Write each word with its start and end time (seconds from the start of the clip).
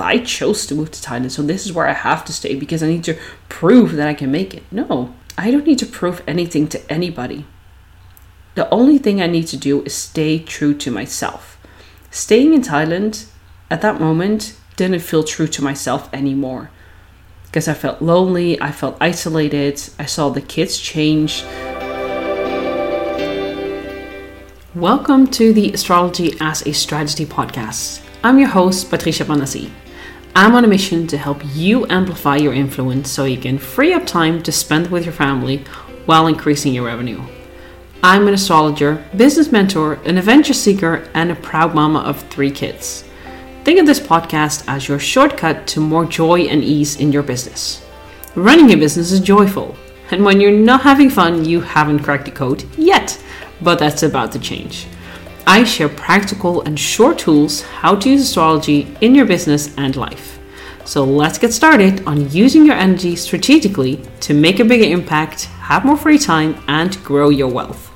I 0.00 0.18
chose 0.18 0.66
to 0.66 0.74
move 0.74 0.90
to 0.92 1.00
Thailand, 1.00 1.30
so 1.30 1.42
this 1.42 1.66
is 1.66 1.72
where 1.72 1.86
I 1.86 1.92
have 1.92 2.24
to 2.24 2.32
stay 2.32 2.54
because 2.54 2.82
I 2.82 2.88
need 2.88 3.04
to 3.04 3.18
prove 3.48 3.92
that 3.92 4.08
I 4.08 4.14
can 4.14 4.30
make 4.30 4.54
it. 4.54 4.62
No, 4.70 5.14
I 5.36 5.50
don't 5.50 5.66
need 5.66 5.78
to 5.80 5.86
prove 5.86 6.22
anything 6.26 6.68
to 6.68 6.92
anybody. 6.92 7.46
The 8.54 8.68
only 8.70 8.98
thing 8.98 9.22
I 9.22 9.26
need 9.26 9.46
to 9.48 9.56
do 9.56 9.82
is 9.82 9.94
stay 9.94 10.38
true 10.38 10.74
to 10.74 10.90
myself. 10.90 11.58
Staying 12.10 12.54
in 12.54 12.62
Thailand 12.62 13.26
at 13.70 13.80
that 13.82 14.00
moment 14.00 14.56
didn't 14.76 15.00
feel 15.00 15.22
true 15.22 15.46
to 15.46 15.62
myself 15.62 16.12
anymore 16.12 16.70
because 17.50 17.66
I 17.66 17.74
felt 17.74 18.00
lonely, 18.00 18.60
I 18.60 18.70
felt 18.70 18.96
isolated, 19.00 19.82
I 19.98 20.04
saw 20.06 20.28
the 20.28 20.40
kids 20.40 20.78
change. 20.78 21.42
Welcome 24.74 25.26
to 25.32 25.52
the 25.52 25.72
Astrology 25.72 26.36
as 26.40 26.64
a 26.64 26.72
Strategy 26.72 27.26
podcast. 27.26 28.02
I'm 28.22 28.38
your 28.38 28.48
host, 28.48 28.88
Patricia 28.88 29.24
Panasi. 29.24 29.68
I'm 30.34 30.54
on 30.54 30.64
a 30.64 30.68
mission 30.68 31.08
to 31.08 31.18
help 31.18 31.42
you 31.44 31.86
amplify 31.88 32.36
your 32.36 32.52
influence 32.52 33.10
so 33.10 33.24
you 33.24 33.36
can 33.36 33.58
free 33.58 33.92
up 33.92 34.06
time 34.06 34.40
to 34.44 34.52
spend 34.52 34.86
with 34.88 35.04
your 35.04 35.12
family 35.12 35.64
while 36.06 36.28
increasing 36.28 36.72
your 36.72 36.86
revenue. 36.86 37.20
I'm 38.04 38.28
an 38.28 38.34
astrologer, 38.34 39.04
business 39.16 39.50
mentor, 39.50 39.94
an 40.04 40.18
adventure 40.18 40.54
seeker, 40.54 41.08
and 41.14 41.32
a 41.32 41.34
proud 41.34 41.74
mama 41.74 41.98
of 41.98 42.22
three 42.28 42.52
kids. 42.52 43.04
Think 43.64 43.80
of 43.80 43.86
this 43.86 43.98
podcast 43.98 44.62
as 44.68 44.86
your 44.86 45.00
shortcut 45.00 45.66
to 45.68 45.80
more 45.80 46.04
joy 46.04 46.42
and 46.42 46.62
ease 46.62 47.00
in 47.00 47.10
your 47.10 47.24
business. 47.24 47.84
Running 48.36 48.70
a 48.70 48.76
business 48.76 49.10
is 49.10 49.18
joyful, 49.18 49.74
and 50.12 50.24
when 50.24 50.40
you're 50.40 50.52
not 50.52 50.82
having 50.82 51.10
fun, 51.10 51.44
you 51.44 51.60
haven't 51.60 52.04
cracked 52.04 52.26
the 52.26 52.30
code 52.30 52.64
yet, 52.78 53.20
but 53.60 53.80
that's 53.80 54.04
about 54.04 54.30
to 54.32 54.38
change. 54.38 54.86
I 55.52 55.64
share 55.64 55.88
practical 55.88 56.62
and 56.62 56.78
short 56.78 57.18
tools 57.18 57.62
how 57.62 57.96
to 57.96 58.08
use 58.08 58.22
astrology 58.22 58.96
in 59.00 59.16
your 59.16 59.26
business 59.26 59.76
and 59.76 59.96
life. 59.96 60.38
So 60.84 61.02
let's 61.02 61.38
get 61.38 61.52
started 61.52 62.06
on 62.06 62.30
using 62.30 62.64
your 62.64 62.76
energy 62.76 63.16
strategically 63.16 63.96
to 64.20 64.32
make 64.32 64.60
a 64.60 64.64
bigger 64.64 64.84
impact, 64.84 65.46
have 65.46 65.84
more 65.84 65.96
free 65.96 66.18
time, 66.18 66.62
and 66.68 67.02
grow 67.02 67.30
your 67.30 67.48
wealth. 67.48 67.90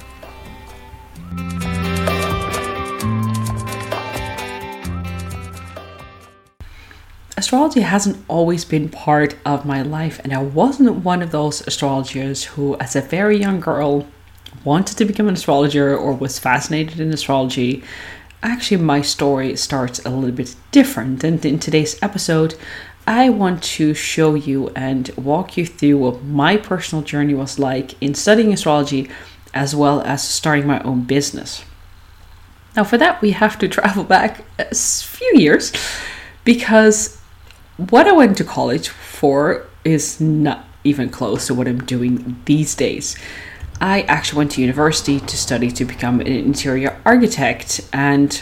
Astrology 7.36 7.82
hasn't 7.82 8.16
always 8.26 8.64
been 8.64 8.88
part 8.88 9.36
of 9.46 9.64
my 9.64 9.80
life, 9.80 10.20
and 10.24 10.32
I 10.32 10.42
wasn't 10.42 11.04
one 11.04 11.22
of 11.22 11.30
those 11.30 11.64
astrologers 11.68 12.42
who, 12.42 12.76
as 12.78 12.96
a 12.96 13.00
very 13.00 13.36
young 13.36 13.60
girl, 13.60 14.08
wanted 14.64 14.96
to 14.98 15.04
become 15.04 15.28
an 15.28 15.34
astrologer 15.34 15.96
or 15.96 16.12
was 16.12 16.38
fascinated 16.38 16.98
in 17.00 17.12
astrology, 17.12 17.84
actually, 18.42 18.82
my 18.82 19.02
story 19.02 19.56
starts 19.56 20.04
a 20.04 20.10
little 20.10 20.34
bit 20.34 20.56
different. 20.70 21.22
And 21.22 21.44
in 21.44 21.58
today's 21.58 22.02
episode, 22.02 22.56
I 23.06 23.28
want 23.28 23.62
to 23.62 23.92
show 23.92 24.34
you 24.34 24.70
and 24.70 25.10
walk 25.16 25.56
you 25.56 25.66
through 25.66 25.98
what 25.98 26.24
my 26.24 26.56
personal 26.56 27.04
journey 27.04 27.34
was 27.34 27.58
like 27.58 28.00
in 28.02 28.14
studying 28.14 28.52
astrology 28.52 29.10
as 29.52 29.76
well 29.76 30.00
as 30.00 30.26
starting 30.26 30.66
my 30.66 30.80
own 30.80 31.02
business. 31.02 31.64
Now, 32.74 32.84
for 32.84 32.98
that, 32.98 33.22
we 33.22 33.30
have 33.32 33.58
to 33.58 33.68
travel 33.68 34.04
back 34.04 34.44
a 34.58 34.74
few 34.74 35.32
years 35.34 35.72
because 36.44 37.20
what 37.76 38.08
I 38.08 38.12
went 38.12 38.36
to 38.38 38.44
college 38.44 38.88
for 38.88 39.66
is 39.84 40.20
not 40.20 40.64
even 40.82 41.08
close 41.08 41.46
to 41.46 41.54
what 41.54 41.68
I'm 41.68 41.84
doing 41.84 42.40
these 42.46 42.74
days. 42.74 43.16
I 43.80 44.02
actually 44.02 44.38
went 44.38 44.52
to 44.52 44.60
university 44.60 45.20
to 45.20 45.36
study 45.36 45.70
to 45.72 45.84
become 45.84 46.20
an 46.20 46.26
interior 46.26 47.00
architect, 47.04 47.80
and 47.92 48.40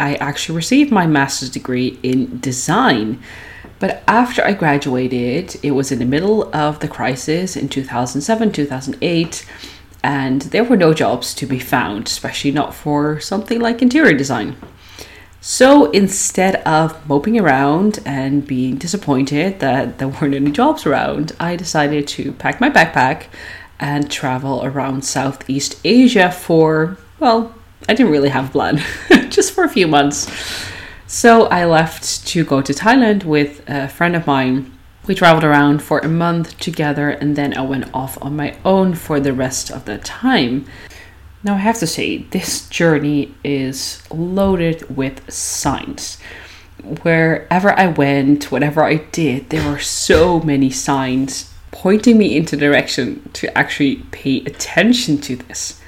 I 0.00 0.16
actually 0.16 0.56
received 0.56 0.90
my 0.90 1.06
master's 1.06 1.50
degree 1.50 1.98
in 2.02 2.40
design. 2.40 3.22
But 3.78 4.02
after 4.06 4.44
I 4.44 4.52
graduated, 4.52 5.56
it 5.62 5.72
was 5.72 5.92
in 5.92 5.98
the 5.98 6.04
middle 6.04 6.54
of 6.54 6.80
the 6.80 6.88
crisis 6.88 7.56
in 7.56 7.68
2007, 7.68 8.52
2008, 8.52 9.46
and 10.02 10.42
there 10.42 10.64
were 10.64 10.76
no 10.76 10.92
jobs 10.92 11.34
to 11.34 11.46
be 11.46 11.58
found, 11.58 12.08
especially 12.08 12.50
not 12.50 12.74
for 12.74 13.20
something 13.20 13.60
like 13.60 13.80
interior 13.80 14.16
design. 14.16 14.56
So 15.40 15.90
instead 15.90 16.56
of 16.66 17.06
moping 17.06 17.38
around 17.38 18.00
and 18.06 18.46
being 18.46 18.76
disappointed 18.76 19.60
that 19.60 19.98
there 19.98 20.08
weren't 20.08 20.34
any 20.34 20.50
jobs 20.50 20.86
around, 20.86 21.32
I 21.38 21.56
decided 21.56 22.08
to 22.08 22.32
pack 22.32 22.60
my 22.60 22.70
backpack 22.70 23.26
and 23.80 24.10
travel 24.10 24.64
around 24.64 25.04
Southeast 25.04 25.80
Asia 25.84 26.30
for, 26.30 26.96
well, 27.18 27.54
I 27.88 27.94
didn't 27.94 28.12
really 28.12 28.28
have 28.28 28.48
a 28.48 28.52
plan, 28.52 28.82
just 29.30 29.52
for 29.52 29.64
a 29.64 29.68
few 29.68 29.86
months. 29.86 30.30
So 31.06 31.46
I 31.46 31.64
left 31.64 32.26
to 32.28 32.44
go 32.44 32.62
to 32.62 32.72
Thailand 32.72 33.24
with 33.24 33.62
a 33.68 33.88
friend 33.88 34.16
of 34.16 34.26
mine. 34.26 34.76
We 35.06 35.14
traveled 35.14 35.44
around 35.44 35.82
for 35.82 35.98
a 35.98 36.08
month 36.08 36.58
together 36.58 37.10
and 37.10 37.36
then 37.36 37.56
I 37.56 37.62
went 37.62 37.94
off 37.94 38.16
on 38.22 38.36
my 38.36 38.56
own 38.64 38.94
for 38.94 39.20
the 39.20 39.32
rest 39.32 39.70
of 39.70 39.84
the 39.84 39.98
time. 39.98 40.66
Now, 41.42 41.54
I 41.54 41.58
have 41.58 41.78
to 41.80 41.86
say, 41.86 42.18
this 42.30 42.66
journey 42.70 43.34
is 43.44 44.02
loaded 44.10 44.96
with 44.96 45.30
signs. 45.30 46.18
Wherever 47.02 47.78
I 47.78 47.88
went, 47.88 48.50
whatever 48.50 48.82
I 48.82 48.96
did, 48.96 49.50
there 49.50 49.70
were 49.70 49.78
so 49.78 50.40
many 50.40 50.70
signs 50.70 51.53
pointing 51.74 52.16
me 52.16 52.36
into 52.36 52.54
the 52.54 52.64
direction 52.64 53.28
to 53.32 53.58
actually 53.58 53.96
pay 54.12 54.36
attention 54.44 55.18
to 55.18 55.34
this. 55.34 55.80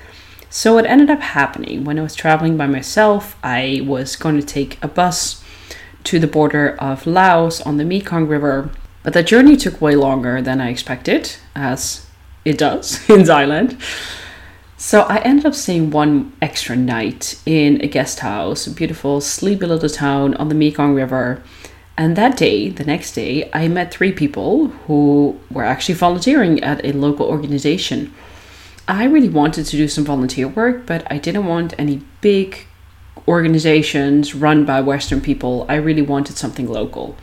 So, 0.50 0.74
what 0.74 0.84
ended 0.84 1.10
up 1.10 1.20
happening 1.20 1.84
when 1.84 1.96
I 1.96 2.02
was 2.02 2.16
traveling 2.16 2.56
by 2.56 2.66
myself, 2.66 3.38
I 3.42 3.82
was 3.84 4.16
going 4.16 4.36
to 4.40 4.44
take 4.44 4.82
a 4.82 4.88
bus 4.88 5.44
to 6.04 6.18
the 6.18 6.26
border 6.26 6.76
of 6.80 7.06
Laos 7.06 7.60
on 7.60 7.76
the 7.76 7.84
Mekong 7.84 8.26
River, 8.26 8.70
but 9.04 9.12
the 9.12 9.22
journey 9.22 9.56
took 9.56 9.80
way 9.80 9.94
longer 9.94 10.42
than 10.42 10.60
I 10.60 10.70
expected, 10.70 11.36
as 11.54 12.06
it 12.44 12.58
does 12.58 13.08
in 13.10 13.20
Thailand. 13.20 13.80
So 14.76 15.02
I 15.02 15.18
ended 15.18 15.46
up 15.46 15.54
staying 15.54 15.92
one 15.92 16.32
extra 16.42 16.74
night 16.74 17.40
in 17.46 17.80
a 17.80 17.86
guest 17.86 18.20
house, 18.20 18.66
a 18.66 18.72
beautiful, 18.72 19.20
sleepy 19.20 19.66
little 19.66 19.88
town 19.88 20.34
on 20.34 20.48
the 20.48 20.54
Mekong 20.56 20.94
River. 20.94 21.44
And 21.98 22.14
that 22.16 22.36
day, 22.36 22.68
the 22.68 22.84
next 22.84 23.12
day, 23.12 23.48
I 23.54 23.68
met 23.68 23.90
three 23.90 24.12
people 24.12 24.68
who 24.86 25.40
were 25.50 25.64
actually 25.64 25.94
volunteering 25.94 26.62
at 26.62 26.84
a 26.84 26.92
local 26.92 27.26
organization. 27.26 28.14
I 28.86 29.04
really 29.04 29.30
wanted 29.30 29.66
to 29.66 29.76
do 29.76 29.88
some 29.88 30.04
volunteer 30.04 30.46
work, 30.46 30.86
but 30.86 31.10
I 31.10 31.18
didn't 31.18 31.46
want 31.46 31.74
any 31.78 32.02
big 32.20 32.66
organizations 33.26 34.34
run 34.34 34.64
by 34.64 34.80
Western 34.80 35.20
people. 35.20 35.64
I 35.68 35.76
really 35.76 36.02
wanted 36.02 36.36
something 36.36 36.68
local. 36.68 37.16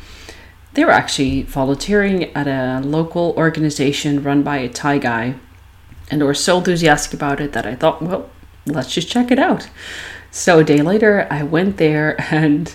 They 0.73 0.83
were 0.83 0.91
actually 0.91 1.43
volunteering 1.43 2.35
at 2.35 2.47
a 2.47 2.85
local 2.85 3.35
organization 3.37 4.23
run 4.23 4.41
by 4.41 4.57
a 4.57 4.69
Thai 4.69 4.97
guy, 4.97 5.35
and 6.09 6.23
were 6.23 6.33
so 6.33 6.57
enthusiastic 6.57 7.13
about 7.13 7.39
it 7.39 7.53
that 7.53 7.65
I 7.65 7.75
thought, 7.75 8.01
well, 8.01 8.29
let's 8.65 8.93
just 8.93 9.07
check 9.07 9.31
it 9.31 9.39
out. 9.39 9.69
So 10.31 10.59
a 10.59 10.63
day 10.63 10.81
later, 10.81 11.27
I 11.29 11.43
went 11.43 11.77
there 11.77 12.19
and 12.33 12.73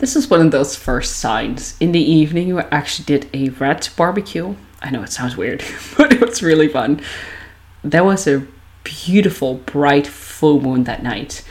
this 0.00 0.16
is 0.16 0.30
one 0.30 0.40
of 0.40 0.50
those 0.50 0.74
first 0.74 1.18
signs. 1.18 1.76
In 1.78 1.92
the 1.92 2.00
evening, 2.00 2.54
we 2.54 2.62
actually 2.72 3.04
did 3.04 3.28
a 3.34 3.50
rat 3.50 3.90
barbecue. 3.96 4.56
I 4.80 4.90
know 4.90 5.02
it 5.02 5.12
sounds 5.12 5.36
weird, 5.36 5.62
but 5.96 6.14
it 6.14 6.20
was 6.20 6.42
really 6.42 6.68
fun. 6.68 7.02
There 7.84 8.02
was 8.02 8.26
a 8.26 8.46
beautiful, 8.82 9.56
bright 9.56 10.06
full 10.06 10.58
moon 10.60 10.84
that 10.84 11.02
night. 11.02 11.44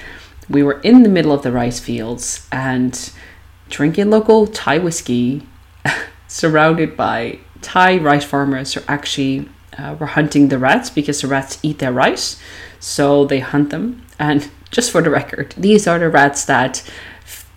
We 0.50 0.64
were 0.64 0.80
in 0.82 1.04
the 1.04 1.10
middle 1.10 1.32
of 1.32 1.44
the 1.44 1.52
rice 1.52 1.80
fields 1.80 2.48
and 2.52 3.12
drinking 3.70 4.10
local 4.10 4.48
Thai 4.48 4.80
whiskey, 4.80 5.48
surrounded 6.28 6.98
by 6.98 7.38
Thai 7.62 7.98
rice 8.00 8.26
farmers 8.26 8.74
who 8.74 8.81
actually 8.88 9.48
uh, 9.78 9.96
were 10.00 10.08
hunting 10.08 10.48
the 10.48 10.58
rats 10.58 10.90
because 10.90 11.22
the 11.22 11.28
rats 11.28 11.60
eat 11.62 11.78
their 11.78 11.94
rice. 11.94 12.42
So 12.80 13.26
they 13.26 13.42
hunt 13.42 13.70
them. 13.70 14.08
And 14.18 14.50
just 14.72 14.90
for 14.90 15.04
the 15.04 15.12
record, 15.12 15.54
these 15.56 15.86
are 15.88 16.00
the 16.00 16.10
rats 16.10 16.46
that 16.46 16.84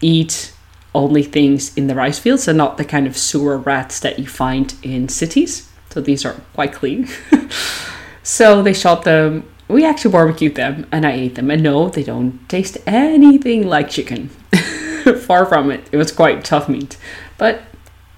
eat 0.03 0.53
only 0.95 1.23
things 1.23 1.77
in 1.77 1.87
the 1.87 1.95
rice 1.95 2.19
fields 2.19 2.49
and 2.49 2.59
not 2.59 2.77
the 2.77 2.85
kind 2.85 3.07
of 3.07 3.17
sewer 3.17 3.57
rats 3.57 4.01
that 4.01 4.19
you 4.19 4.27
find 4.27 4.75
in 4.83 5.09
cities. 5.09 5.71
So 5.91 6.01
these 6.01 6.25
are 6.25 6.41
quite 6.55 6.73
clean. 6.73 7.09
so 8.23 8.63
they 8.63 8.73
shot 8.73 9.05
them. 9.05 9.49
We 9.69 9.85
actually 9.85 10.13
barbecued 10.13 10.55
them 10.55 10.87
and 10.93 11.07
I 11.07 11.13
ate 11.13 11.35
them. 11.35 11.51
And 11.51 11.63
no, 11.63 11.89
they 11.89 12.03
don't 12.03 12.47
taste 12.49 12.79
anything 12.87 13.67
like 13.67 13.91
chicken. 13.91 14.29
Far 15.27 15.47
from 15.47 15.71
it. 15.71 15.89
It 15.93 15.97
was 15.97 16.13
quite 16.13 16.45
tough 16.45 16.69
meat. 16.69 16.97
But 17.39 17.63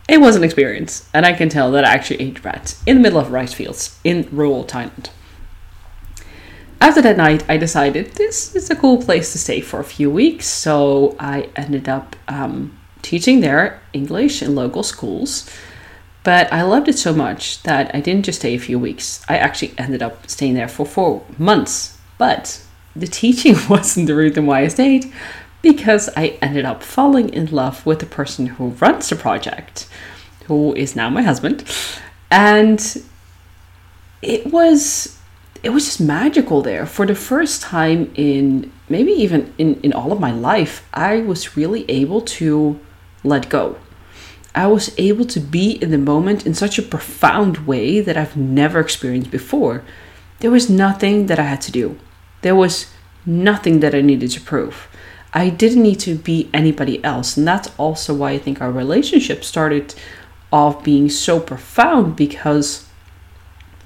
it 0.09 0.20
was 0.20 0.37
an 0.37 0.44
experience. 0.44 1.09
And 1.15 1.25
I 1.25 1.32
can 1.32 1.49
tell 1.49 1.70
that 1.73 1.85
I 1.85 1.93
actually 1.94 2.20
ate 2.20 2.44
rats 2.44 2.82
in 2.87 2.97
the 2.97 3.03
middle 3.03 3.20
of 3.20 3.31
rice 3.31 3.55
fields 3.55 3.99
in 4.05 4.29
rural 4.31 4.65
Thailand. 4.65 5.11
After 6.81 7.00
that 7.03 7.17
night, 7.17 7.44
I 7.49 7.56
decided 7.56 8.12
this 8.12 8.55
is 8.55 8.71
a 8.71 8.76
cool 8.76 9.03
place 9.03 9.32
to 9.32 9.38
stay 9.38 9.61
for 9.61 9.81
a 9.81 9.85
few 9.85 10.11
weeks. 10.11 10.47
So 10.47 11.17
I 11.19 11.49
ended 11.56 11.88
up 11.88 12.17
um, 12.29 12.79
teaching 13.03 13.41
there 13.41 13.81
English 13.93 14.43
in 14.43 14.55
local 14.55 14.82
schools. 14.82 15.49
But 16.25 16.50
I 16.53 16.62
loved 16.62 16.88
it 16.88 16.99
so 16.99 17.12
much 17.12 17.62
that 17.65 17.94
I 17.94 18.00
didn't 18.00 18.25
just 18.25 18.41
stay 18.41 18.55
a 18.55 18.59
few 18.59 18.79
weeks. 18.79 19.23
I 19.29 19.37
actually 19.37 19.75
ended 19.76 20.03
up 20.03 20.29
staying 20.29 20.55
there 20.55 20.69
for 20.69 20.87
four 20.87 21.23
months. 21.38 21.99
But 22.17 22.62
the 22.97 23.06
teaching 23.06 23.56
wasn't 23.69 24.06
the 24.06 24.15
reason 24.15 24.47
why 24.47 24.61
I 24.61 24.69
stayed, 24.69 25.12
because 25.62 26.09
I 26.17 26.38
ended 26.41 26.65
up 26.65 26.82
falling 26.82 27.29
in 27.29 27.47
love 27.47 27.85
with 27.85 27.99
the 27.99 28.06
person 28.06 28.47
who 28.47 28.69
runs 28.69 29.11
the 29.11 29.17
project, 29.17 29.87
who 30.47 30.75
is 30.75 30.97
now 30.97 31.11
my 31.11 31.23
husband. 31.23 31.65
And 32.31 33.03
it 34.23 34.47
was 34.47 35.19
it 35.64 35.70
was 35.70 35.87
just 35.87 36.00
magical 36.00 36.62
there. 36.62 36.87
For 36.87 37.06
the 37.06 37.14
first 37.14 37.62
time 37.62 38.12
in 38.14 38.70
maybe 38.88 39.12
even 39.12 39.52
in, 39.58 39.81
in 39.81 39.93
all 39.93 40.12
of 40.12 40.20
my 40.20 40.31
life, 40.31 40.87
I 40.93 41.19
was 41.19 41.56
really 41.56 41.88
able 41.90 42.20
to 42.20 42.78
let 43.22 43.49
go. 43.49 43.76
I 44.55 44.66
was 44.69 44.94
able 44.99 45.25
to 45.25 45.40
be 45.40 45.72
in 45.82 45.90
the 45.90 45.99
moment 45.99 46.46
in 46.46 46.55
such 46.55 46.78
a 46.78 46.82
profound 46.82 47.66
way 47.66 48.00
that 48.00 48.16
I've 48.16 48.37
never 48.37 48.78
experienced 48.78 49.31
before. 49.31 49.82
There 50.40 50.50
was 50.50 50.70
nothing 50.70 51.26
that 51.26 51.38
I 51.38 51.44
had 51.44 51.61
to 51.62 51.72
do. 51.72 51.99
There 52.43 52.55
was 52.55 52.93
nothing 53.26 53.81
that 53.81 53.94
I 53.94 54.00
needed 54.00 54.31
to 54.32 54.40
prove. 54.40 54.87
I 55.32 55.49
didn't 55.49 55.82
need 55.82 55.99
to 56.00 56.14
be 56.14 56.49
anybody 56.55 57.02
else. 57.02 57.37
And 57.37 57.49
that's 57.49 57.70
also 57.78 58.14
why 58.14 58.32
I 58.32 58.38
think 58.38 58.60
our 58.60 58.70
relationship 58.70 59.43
started 59.43 59.94
off 60.52 60.84
being 60.84 61.08
so 61.08 61.40
profound 61.40 62.14
because, 62.14 62.83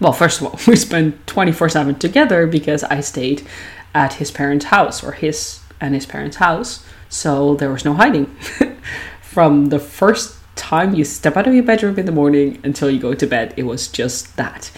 well, 0.01 0.13
first 0.13 0.41
of 0.41 0.47
all, 0.47 0.59
we 0.67 0.77
spent 0.77 1.27
24 1.27 1.69
7 1.69 1.95
together 1.97 2.47
because 2.47 2.85
I 2.85 3.01
stayed 3.01 3.47
at 3.95 4.15
his 4.15 4.31
parents' 4.31 4.67
house 4.67 5.03
or 5.03 5.13
his 5.13 5.61
and 5.81 5.95
his 5.95 6.07
parents' 6.07 6.37
house. 6.37 6.85
So 7.09 7.55
there 7.55 7.71
was 7.71 7.85
no 7.85 7.95
hiding. 7.95 8.27
From 9.21 9.67
the 9.67 9.79
first 9.79 10.37
time 10.57 10.95
you 10.95 11.05
step 11.05 11.37
out 11.37 11.47
of 11.47 11.55
your 11.55 11.63
bedroom 11.63 11.99
in 11.99 12.07
the 12.07 12.13
morning 12.13 12.59
until 12.65 12.91
you 12.91 12.99
go 12.99 13.15
to 13.15 13.27
bed, 13.27 13.55
it 13.57 13.63
was 13.63 13.89
just 13.89 14.37
that. 14.37 14.71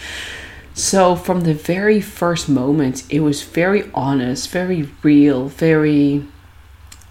So, 0.73 1.17
from 1.17 1.41
the 1.41 1.53
very 1.53 1.99
first 1.99 2.47
moment, 2.47 3.03
it 3.09 3.19
was 3.19 3.43
very 3.43 3.91
honest, 3.93 4.49
very 4.49 4.89
real, 5.03 5.49
very 5.49 6.25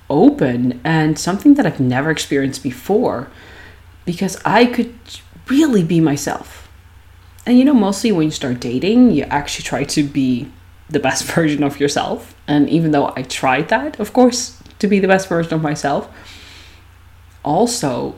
open 0.08 0.80
and 0.82 1.18
something 1.18 1.54
that 1.54 1.66
I've 1.66 1.78
never 1.78 2.10
experienced 2.10 2.62
before 2.62 3.28
because 4.06 4.40
I 4.44 4.64
could 4.64 4.98
really 5.46 5.84
be 5.84 6.00
myself. 6.00 6.69
And 7.46 7.58
you 7.58 7.64
know, 7.64 7.74
mostly 7.74 8.12
when 8.12 8.24
you 8.24 8.30
start 8.30 8.60
dating, 8.60 9.12
you 9.12 9.24
actually 9.24 9.64
try 9.64 9.84
to 9.84 10.02
be 10.02 10.50
the 10.88 11.00
best 11.00 11.24
version 11.34 11.62
of 11.62 11.80
yourself. 11.80 12.34
And 12.46 12.68
even 12.68 12.90
though 12.90 13.12
I 13.16 13.22
tried 13.22 13.68
that, 13.68 13.98
of 13.98 14.12
course, 14.12 14.60
to 14.78 14.86
be 14.86 14.98
the 14.98 15.08
best 15.08 15.28
version 15.28 15.54
of 15.54 15.62
myself, 15.62 16.08
also 17.42 18.16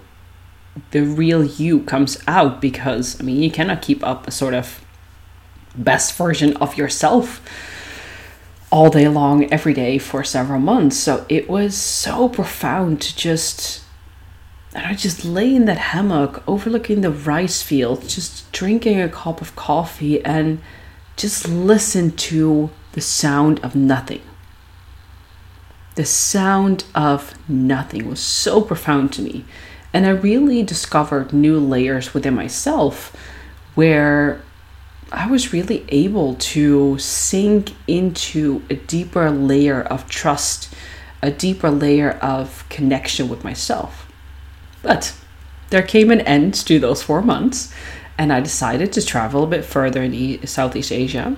the 0.90 1.00
real 1.02 1.44
you 1.44 1.80
comes 1.80 2.22
out 2.26 2.60
because, 2.60 3.20
I 3.20 3.24
mean, 3.24 3.42
you 3.42 3.50
cannot 3.50 3.82
keep 3.82 4.02
up 4.04 4.26
a 4.26 4.30
sort 4.30 4.54
of 4.54 4.84
best 5.74 6.16
version 6.16 6.56
of 6.56 6.76
yourself 6.76 7.42
all 8.70 8.88
day 8.88 9.06
long, 9.06 9.52
every 9.52 9.74
day 9.74 9.98
for 9.98 10.24
several 10.24 10.58
months. 10.58 10.96
So 10.96 11.26
it 11.28 11.48
was 11.48 11.76
so 11.76 12.28
profound 12.28 13.02
to 13.02 13.16
just, 13.16 13.84
and 14.74 14.86
I 14.86 14.94
just 14.94 15.24
lay 15.24 15.54
in 15.54 15.66
that 15.66 15.78
hammock 15.78 16.42
overlooking 16.46 17.02
the 17.02 17.10
rice 17.10 17.62
fields, 17.62 18.14
just 18.14 18.50
drinking 18.52 19.00
a 19.00 19.08
cup 19.08 19.40
of 19.40 19.54
coffee 19.54 20.24
and 20.24 20.60
just 21.16 21.46
listen 21.48 22.12
to 22.12 22.70
the 22.92 23.00
sound 23.00 23.60
of 23.60 23.74
nothing. 23.74 24.22
The 25.94 26.06
sound 26.06 26.84
of 26.94 27.34
nothing 27.48 28.08
was 28.08 28.20
so 28.20 28.62
profound 28.62 29.12
to 29.14 29.22
me. 29.22 29.44
And 29.92 30.06
I 30.06 30.10
really 30.10 30.62
discovered 30.62 31.34
new 31.34 31.60
layers 31.60 32.14
within 32.14 32.34
myself 32.34 33.14
where 33.74 34.40
I 35.10 35.26
was 35.26 35.52
really 35.52 35.84
able 35.90 36.34
to 36.36 36.98
sink 36.98 37.72
into 37.86 38.62
a 38.70 38.74
deeper 38.76 39.30
layer 39.30 39.82
of 39.82 40.08
trust, 40.08 40.74
a 41.20 41.30
deeper 41.30 41.70
layer 41.70 42.12
of 42.22 42.66
connection 42.70 43.28
with 43.28 43.44
myself. 43.44 44.01
But 44.82 45.14
there 45.70 45.82
came 45.82 46.10
an 46.10 46.20
end 46.22 46.54
to 46.66 46.78
those 46.78 47.02
four 47.02 47.22
months, 47.22 47.72
and 48.18 48.32
I 48.32 48.40
decided 48.40 48.92
to 48.92 49.04
travel 49.04 49.44
a 49.44 49.48
bit 49.48 49.64
further 49.64 50.02
in 50.02 50.46
Southeast 50.46 50.92
Asia. 50.92 51.36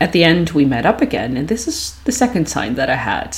At 0.00 0.12
the 0.12 0.24
end, 0.24 0.50
we 0.50 0.64
met 0.64 0.84
up 0.84 1.00
again, 1.00 1.36
and 1.36 1.48
this 1.48 1.66
is 1.66 1.96
the 2.04 2.12
second 2.12 2.48
sign 2.48 2.74
that 2.74 2.90
I 2.90 2.96
had. 2.96 3.36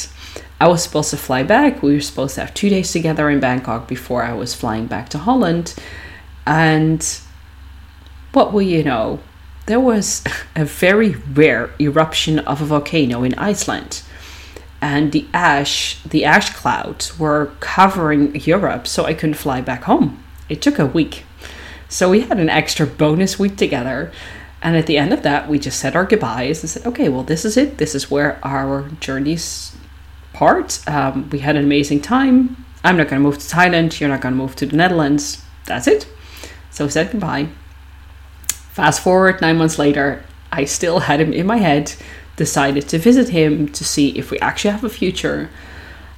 I 0.60 0.66
was 0.66 0.82
supposed 0.82 1.10
to 1.10 1.16
fly 1.16 1.44
back. 1.44 1.82
We 1.82 1.94
were 1.94 2.00
supposed 2.00 2.34
to 2.34 2.40
have 2.40 2.52
two 2.52 2.68
days 2.68 2.90
together 2.90 3.30
in 3.30 3.38
Bangkok 3.38 3.86
before 3.86 4.24
I 4.24 4.32
was 4.32 4.54
flying 4.54 4.86
back 4.86 5.08
to 5.10 5.18
Holland. 5.18 5.74
And 6.46 7.06
what 8.32 8.52
will 8.52 8.62
you 8.62 8.82
know? 8.82 9.20
there 9.68 9.78
was 9.78 10.24
a 10.56 10.64
very 10.64 11.10
rare 11.32 11.70
eruption 11.80 12.40
of 12.40 12.60
a 12.60 12.64
volcano 12.64 13.22
in 13.22 13.34
Iceland. 13.34 14.02
And 14.80 15.12
the 15.12 15.26
ash, 15.34 16.00
the 16.04 16.24
ash 16.24 16.54
clouds 16.54 17.18
were 17.18 17.52
covering 17.60 18.36
Europe, 18.36 18.86
so 18.86 19.04
I 19.04 19.14
couldn't 19.14 19.34
fly 19.34 19.60
back 19.60 19.84
home. 19.84 20.22
It 20.48 20.62
took 20.62 20.78
a 20.78 20.86
week. 20.86 21.24
So 21.88 22.10
we 22.10 22.20
had 22.20 22.38
an 22.38 22.48
extra 22.48 22.86
bonus 22.86 23.38
week 23.38 23.56
together. 23.56 24.12
And 24.62 24.76
at 24.76 24.86
the 24.86 24.98
end 24.98 25.12
of 25.12 25.22
that, 25.22 25.48
we 25.48 25.58
just 25.58 25.78
said 25.78 25.96
our 25.96 26.04
goodbyes 26.04 26.62
and 26.62 26.70
said, 26.70 26.86
okay, 26.86 27.08
well, 27.08 27.22
this 27.22 27.44
is 27.44 27.56
it. 27.56 27.78
This 27.78 27.94
is 27.94 28.10
where 28.10 28.38
our 28.44 28.88
journeys 29.00 29.76
part. 30.32 30.80
Um, 30.88 31.28
we 31.30 31.40
had 31.40 31.56
an 31.56 31.64
amazing 31.64 32.00
time. 32.00 32.64
I'm 32.84 32.96
not 32.96 33.08
going 33.08 33.20
to 33.20 33.28
move 33.28 33.38
to 33.38 33.56
Thailand. 33.56 33.98
You're 33.98 34.08
not 34.08 34.20
going 34.20 34.34
to 34.34 34.38
move 34.38 34.56
to 34.56 34.66
the 34.66 34.76
Netherlands. 34.76 35.42
That's 35.66 35.86
it. 35.86 36.06
So 36.70 36.84
we 36.84 36.90
said 36.90 37.10
goodbye. 37.10 37.48
Fast 38.48 39.02
forward 39.02 39.40
nine 39.40 39.58
months 39.58 39.78
later, 39.78 40.24
I 40.52 40.64
still 40.64 41.00
had 41.00 41.20
him 41.20 41.32
in 41.32 41.46
my 41.46 41.56
head, 41.56 41.94
decided 42.38 42.88
to 42.88 42.98
visit 42.98 43.28
him 43.28 43.68
to 43.68 43.84
see 43.84 44.10
if 44.16 44.30
we 44.30 44.38
actually 44.38 44.70
have 44.70 44.84
a 44.84 44.88
future. 44.88 45.50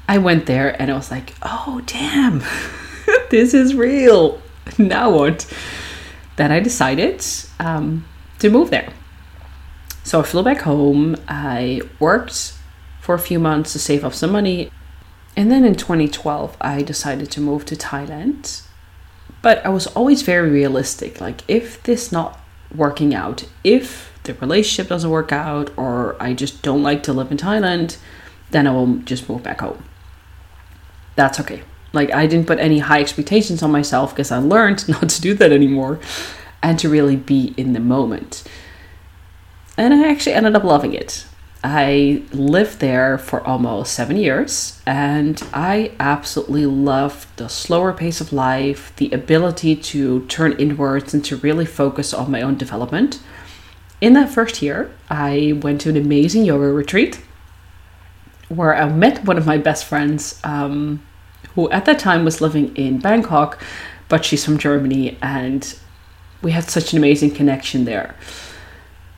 I 0.08 0.18
went 0.18 0.46
there 0.46 0.80
and 0.80 0.90
I 0.90 0.94
was 0.94 1.10
like, 1.10 1.34
oh, 1.42 1.82
damn, 1.86 2.44
this 3.30 3.54
is 3.54 3.74
real. 3.74 4.40
Now 4.78 5.10
what? 5.10 5.52
Then 6.36 6.52
I 6.52 6.60
decided 6.60 7.24
um, 7.58 8.04
to 8.38 8.50
move 8.50 8.70
there. 8.70 8.92
So 10.04 10.20
I 10.20 10.22
flew 10.22 10.44
back 10.44 10.60
home. 10.60 11.16
I 11.26 11.82
worked 11.98 12.54
for 13.00 13.14
a 13.14 13.18
few 13.18 13.40
months 13.40 13.72
to 13.72 13.78
save 13.78 14.04
up 14.04 14.14
some 14.14 14.30
money. 14.30 14.70
And 15.36 15.50
then 15.50 15.64
in 15.64 15.74
2012, 15.74 16.56
I 16.60 16.82
decided 16.82 17.30
to 17.32 17.40
move 17.40 17.64
to 17.66 17.76
Thailand. 17.76 18.62
But 19.42 19.64
I 19.64 19.70
was 19.70 19.86
always 19.88 20.22
very 20.22 20.50
realistic. 20.50 21.20
Like, 21.20 21.42
if 21.48 21.82
this 21.82 22.12
not 22.12 22.38
working 22.74 23.14
out. 23.14 23.44
If 23.64 24.19
the 24.24 24.34
relationship 24.34 24.88
doesn't 24.88 25.10
work 25.10 25.32
out 25.32 25.70
or 25.76 26.16
I 26.20 26.34
just 26.34 26.62
don't 26.62 26.82
like 26.82 27.02
to 27.04 27.12
live 27.12 27.30
in 27.30 27.38
Thailand, 27.38 27.96
then 28.50 28.66
I 28.66 28.72
will 28.72 28.96
just 28.98 29.28
move 29.28 29.42
back 29.42 29.60
home. 29.60 29.84
That's 31.16 31.40
okay. 31.40 31.62
Like, 31.92 32.12
I 32.12 32.26
didn't 32.26 32.46
put 32.46 32.60
any 32.60 32.78
high 32.78 33.00
expectations 33.00 33.62
on 33.62 33.72
myself 33.72 34.12
because 34.14 34.30
I 34.30 34.38
learned 34.38 34.88
not 34.88 35.08
to 35.08 35.20
do 35.20 35.34
that 35.34 35.52
anymore 35.52 35.98
and 36.62 36.78
to 36.78 36.88
really 36.88 37.16
be 37.16 37.54
in 37.56 37.72
the 37.72 37.80
moment. 37.80 38.44
And 39.76 39.94
I 39.94 40.08
actually 40.08 40.34
ended 40.34 40.54
up 40.54 40.64
loving 40.64 40.92
it. 40.92 41.26
I 41.62 42.22
lived 42.32 42.80
there 42.80 43.18
for 43.18 43.46
almost 43.46 43.92
seven 43.92 44.16
years 44.16 44.80
and 44.86 45.42
I 45.52 45.92
absolutely 46.00 46.64
loved 46.64 47.36
the 47.36 47.48
slower 47.48 47.92
pace 47.92 48.20
of 48.20 48.32
life, 48.32 48.94
the 48.96 49.10
ability 49.10 49.76
to 49.76 50.24
turn 50.26 50.52
inwards 50.52 51.12
and 51.12 51.22
to 51.26 51.36
really 51.36 51.66
focus 51.66 52.14
on 52.14 52.30
my 52.30 52.40
own 52.40 52.56
development. 52.56 53.20
In 54.00 54.14
that 54.14 54.30
first 54.30 54.62
year, 54.62 54.90
I 55.10 55.58
went 55.60 55.82
to 55.82 55.90
an 55.90 55.96
amazing 55.96 56.44
yoga 56.44 56.72
retreat 56.72 57.20
where 58.48 58.74
I 58.74 58.88
met 58.88 59.24
one 59.24 59.38
of 59.38 59.46
my 59.46 59.58
best 59.58 59.84
friends, 59.84 60.40
um, 60.42 61.06
who 61.54 61.70
at 61.70 61.84
that 61.84 61.98
time 61.98 62.24
was 62.24 62.40
living 62.40 62.74
in 62.76 62.98
Bangkok, 62.98 63.62
but 64.08 64.24
she's 64.24 64.44
from 64.44 64.58
Germany, 64.58 65.18
and 65.22 65.78
we 66.42 66.52
had 66.52 66.70
such 66.70 66.92
an 66.92 66.98
amazing 66.98 67.32
connection 67.32 67.84
there. 67.84 68.14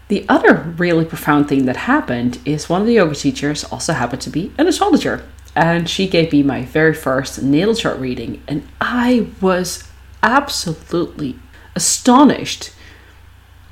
The 0.08 0.26
other 0.28 0.74
really 0.76 1.04
profound 1.04 1.48
thing 1.48 1.64
that 1.66 1.76
happened 1.76 2.38
is 2.44 2.68
one 2.68 2.82
of 2.82 2.86
the 2.86 2.94
yoga 2.94 3.14
teachers 3.14 3.64
also 3.64 3.94
happened 3.94 4.20
to 4.22 4.30
be 4.30 4.52
an 4.58 4.66
astrologer. 4.66 5.24
And 5.54 5.88
she 5.88 6.08
gave 6.08 6.32
me 6.32 6.42
my 6.42 6.64
very 6.64 6.94
first 6.94 7.42
natal 7.42 7.74
chart 7.74 7.98
reading. 7.98 8.42
And 8.48 8.66
I 8.80 9.28
was 9.40 9.88
absolutely 10.22 11.38
astonished 11.74 12.72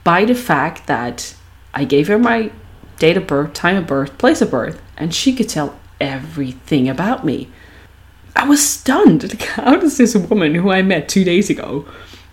by 0.05 0.25
the 0.25 0.35
fact 0.35 0.87
that 0.87 1.35
I 1.75 1.85
gave 1.85 2.09
her 2.09 2.19
my 2.19 2.51
date 2.99 3.17
of 3.17 3.27
birth, 3.27 3.55
time 3.55 3.77
of 3.77 3.87
birth, 3.87 4.19
place 4.19 4.41
of 4.41 4.51
birth, 4.51 4.81
and 4.97 5.15
she 5.15 5.35
could 5.35 5.49
tell 5.49 5.79
everything 6.01 6.89
about 6.89 7.25
me. 7.25 7.49
I 8.37 8.49
was 8.49 8.67
stunned. 8.67 9.33
How 9.43 9.77
does 9.77 9.97
this 9.97 10.15
woman 10.15 10.55
who 10.55 10.71
I 10.71 10.83
met 10.83 11.09
two 11.09 11.25
days 11.25 11.51
ago 11.51 11.87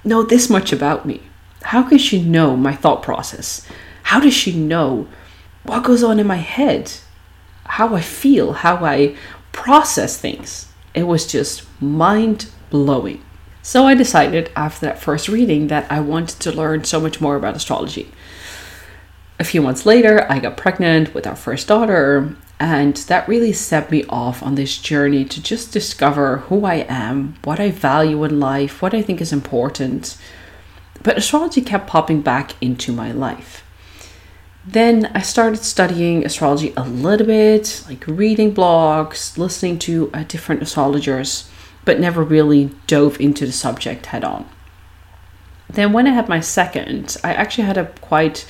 know 0.04 0.24
this 0.24 0.50
much 0.50 0.72
about 0.72 1.06
me? 1.06 1.22
How 1.64 1.84
could 1.84 2.02
she 2.02 2.22
know 2.22 2.56
my 2.56 2.74
thought 2.74 3.04
process? 3.04 3.68
How 4.04 4.20
does 4.20 4.34
she 4.34 4.56
know 4.56 5.08
what 5.64 5.84
goes 5.84 6.04
on 6.04 6.20
in 6.20 6.28
my 6.28 6.38
head? 6.38 6.92
How 7.66 7.96
I 7.96 8.02
feel, 8.02 8.54
how 8.54 8.86
I 8.86 9.16
process 9.52 10.18
things. 10.18 10.72
It 10.94 11.04
was 11.04 11.28
just 11.28 11.64
mind 11.82 12.50
blowing. 12.70 13.22
So 13.68 13.86
I 13.86 13.96
decided 13.96 14.50
after 14.56 14.86
that 14.86 14.98
first 14.98 15.28
reading 15.28 15.68
that 15.68 15.92
I 15.92 16.00
wanted 16.00 16.40
to 16.40 16.54
learn 16.54 16.86
so 16.86 17.02
much 17.02 17.20
more 17.20 17.36
about 17.36 17.58
astrology. 17.58 18.10
A 19.42 19.44
few 19.44 19.62
months 19.62 19.86
later, 19.86 20.26
I 20.30 20.40
got 20.40 20.56
pregnant 20.56 21.14
with 21.14 21.28
our 21.28 21.36
first 21.36 21.68
daughter, 21.68 22.38
And 22.62 22.96
that 22.96 23.28
really 23.28 23.52
set 23.52 23.92
me 23.92 24.06
off 24.06 24.42
on 24.42 24.56
this 24.56 24.78
journey 24.78 25.26
to 25.26 25.44
just 25.44 25.74
discover 25.74 26.38
who 26.48 26.64
I 26.64 26.86
am, 26.88 27.36
what 27.44 27.60
I 27.60 27.72
value 27.72 28.24
in 28.24 28.40
life, 28.40 28.82
what 28.82 28.94
I 28.94 29.02
think 29.02 29.20
is 29.20 29.34
important. 29.34 30.18
But 31.04 31.18
astrology 31.18 31.60
kept 31.60 31.88
popping 31.88 32.22
back 32.22 32.54
into 32.62 32.94
my 32.94 33.12
life. 33.12 33.66
Then 34.66 35.12
I 35.14 35.20
started 35.20 35.60
studying 35.60 36.26
astrology 36.26 36.72
a 36.78 36.86
little 36.86 37.28
bit, 37.28 37.84
like 37.90 38.08
reading 38.08 38.56
blogs, 38.56 39.38
listening 39.38 39.78
to 39.80 40.10
uh, 40.14 40.24
different 40.24 40.62
astrologers, 40.62 41.50
but 41.88 42.01
never 42.01 42.22
really 42.22 42.70
dove 42.86 43.17
into 43.22 43.46
the 43.46 43.51
subject 43.53 44.08
head 44.08 44.25
on. 44.25 44.46
Then, 45.70 45.94
when 45.94 46.06
I 46.06 46.12
had 46.12 46.27
my 46.27 46.41
second, 46.41 47.15
I 47.24 47.34
actually 47.34 47.63
had 47.63 47.77
a 47.77 47.86
quite 48.01 48.46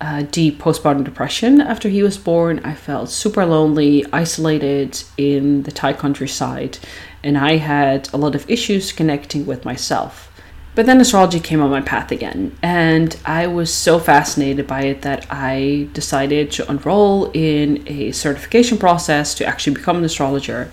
uh, 0.00 0.22
deep 0.30 0.60
postpartum 0.60 1.02
depression 1.02 1.60
after 1.60 1.88
he 1.88 2.04
was 2.04 2.16
born. 2.16 2.60
I 2.60 2.74
felt 2.74 3.10
super 3.10 3.44
lonely, 3.44 4.06
isolated 4.12 5.02
in 5.16 5.64
the 5.64 5.72
Thai 5.72 5.92
countryside, 5.92 6.78
and 7.24 7.36
I 7.36 7.56
had 7.56 8.08
a 8.12 8.16
lot 8.16 8.36
of 8.36 8.48
issues 8.48 8.92
connecting 8.92 9.44
with 9.44 9.64
myself. 9.64 10.30
But 10.76 10.86
then 10.86 11.00
astrology 11.00 11.40
came 11.40 11.60
on 11.60 11.70
my 11.70 11.80
path 11.80 12.12
again, 12.12 12.56
and 12.62 13.16
I 13.24 13.48
was 13.48 13.74
so 13.74 13.98
fascinated 13.98 14.68
by 14.68 14.82
it 14.82 15.02
that 15.02 15.26
I 15.30 15.88
decided 15.94 16.52
to 16.52 16.70
enroll 16.70 17.32
in 17.32 17.82
a 17.88 18.12
certification 18.12 18.78
process 18.78 19.34
to 19.34 19.44
actually 19.44 19.74
become 19.74 19.96
an 19.96 20.04
astrologer. 20.04 20.70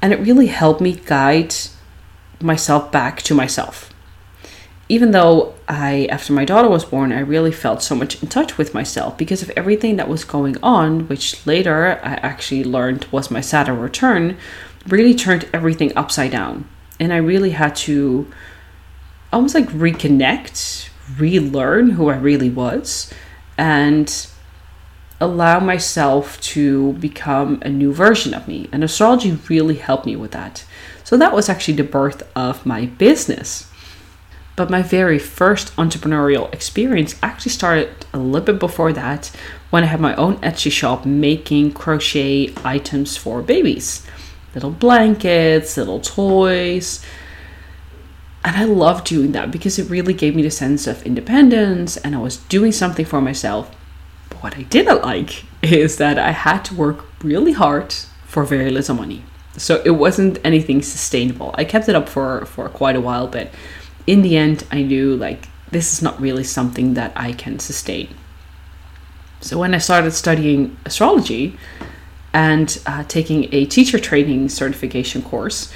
And 0.00 0.12
it 0.12 0.20
really 0.20 0.46
helped 0.46 0.80
me 0.80 0.92
guide 0.94 1.54
myself 2.40 2.92
back 2.92 3.22
to 3.22 3.34
myself 3.34 3.92
even 4.88 5.10
though 5.10 5.54
I, 5.68 6.06
after 6.06 6.32
my 6.32 6.44
daughter 6.44 6.68
was 6.68 6.84
born, 6.84 7.12
I 7.12 7.20
really 7.20 7.52
felt 7.52 7.82
so 7.82 7.94
much 7.94 8.22
in 8.22 8.28
touch 8.28 8.56
with 8.56 8.72
myself 8.72 9.18
because 9.18 9.42
of 9.42 9.50
everything 9.50 9.96
that 9.96 10.08
was 10.08 10.24
going 10.24 10.56
on, 10.62 11.06
which 11.08 11.46
later 11.46 12.00
I 12.02 12.14
actually 12.14 12.64
learned 12.64 13.04
was 13.10 13.30
my 13.30 13.42
Saturn 13.42 13.78
return, 13.78 14.38
really 14.86 15.14
turned 15.14 15.46
everything 15.52 15.94
upside 15.94 16.30
down. 16.30 16.66
And 16.98 17.12
I 17.12 17.18
really 17.18 17.50
had 17.50 17.76
to 17.76 18.32
almost 19.30 19.54
like 19.54 19.68
reconnect, 19.68 20.88
relearn 21.18 21.90
who 21.90 22.08
I 22.08 22.16
really 22.16 22.50
was, 22.50 23.12
and 23.58 24.26
allow 25.20 25.58
myself 25.58 26.40
to 26.40 26.92
become 26.94 27.60
a 27.62 27.68
new 27.68 27.92
version 27.92 28.34
of 28.34 28.46
me. 28.46 28.68
And 28.72 28.84
astrology 28.84 29.32
really 29.48 29.76
helped 29.76 30.06
me 30.06 30.16
with 30.16 30.32
that. 30.32 30.64
So 31.04 31.16
that 31.16 31.34
was 31.34 31.48
actually 31.48 31.74
the 31.74 31.84
birth 31.84 32.22
of 32.36 32.64
my 32.66 32.86
business. 32.86 33.70
But 34.56 34.70
my 34.70 34.82
very 34.82 35.18
first 35.18 35.74
entrepreneurial 35.76 36.52
experience 36.52 37.14
actually 37.22 37.52
started 37.52 37.90
a 38.12 38.18
little 38.18 38.44
bit 38.44 38.58
before 38.58 38.92
that 38.92 39.30
when 39.70 39.84
I 39.84 39.86
had 39.86 40.00
my 40.00 40.14
own 40.16 40.36
Etsy 40.38 40.70
shop 40.70 41.06
making 41.06 41.72
crochet 41.72 42.52
items 42.64 43.16
for 43.16 43.42
babies 43.42 44.06
little 44.54 44.70
blankets, 44.70 45.76
little 45.76 46.00
toys. 46.00 47.04
And 48.44 48.56
I 48.56 48.64
loved 48.64 49.06
doing 49.06 49.32
that 49.32 49.50
because 49.50 49.78
it 49.78 49.90
really 49.90 50.14
gave 50.14 50.34
me 50.34 50.42
the 50.42 50.50
sense 50.50 50.86
of 50.86 51.02
independence 51.04 51.96
and 51.98 52.14
I 52.14 52.18
was 52.18 52.38
doing 52.38 52.72
something 52.72 53.04
for 53.04 53.20
myself. 53.20 53.74
What 54.40 54.56
I 54.56 54.62
didn't 54.62 55.02
like 55.02 55.44
is 55.62 55.96
that 55.96 56.18
I 56.18 56.30
had 56.30 56.64
to 56.66 56.74
work 56.74 57.04
really 57.22 57.52
hard 57.52 57.92
for 58.24 58.44
very 58.44 58.70
little 58.70 58.94
money. 58.94 59.22
So 59.56 59.82
it 59.84 59.90
wasn't 59.90 60.38
anything 60.44 60.82
sustainable. 60.82 61.54
I 61.54 61.64
kept 61.64 61.88
it 61.88 61.94
up 61.94 62.08
for, 62.08 62.46
for 62.46 62.68
quite 62.68 62.94
a 62.94 63.00
while, 63.00 63.26
but 63.26 63.50
in 64.06 64.22
the 64.22 64.36
end, 64.36 64.64
I 64.70 64.82
knew 64.82 65.16
like 65.16 65.48
this 65.70 65.92
is 65.92 66.02
not 66.02 66.20
really 66.20 66.44
something 66.44 66.94
that 66.94 67.12
I 67.16 67.32
can 67.32 67.58
sustain. 67.58 68.14
So 69.40 69.58
when 69.58 69.74
I 69.74 69.78
started 69.78 70.12
studying 70.12 70.76
astrology 70.84 71.58
and 72.32 72.80
uh, 72.86 73.04
taking 73.04 73.52
a 73.52 73.66
teacher 73.66 73.98
training 73.98 74.48
certification 74.48 75.22
course, 75.22 75.72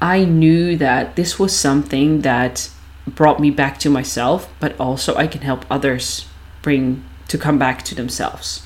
I 0.00 0.24
knew 0.24 0.76
that 0.78 1.16
this 1.16 1.38
was 1.38 1.56
something 1.56 2.22
that 2.22 2.70
brought 3.06 3.40
me 3.40 3.50
back 3.50 3.78
to 3.78 3.90
myself, 3.90 4.52
but 4.60 4.78
also 4.80 5.14
I 5.14 5.26
can 5.26 5.42
help 5.42 5.64
others 5.70 6.26
bring 6.62 7.04
to 7.32 7.38
come 7.38 7.58
back 7.58 7.82
to 7.82 7.94
themselves. 7.94 8.62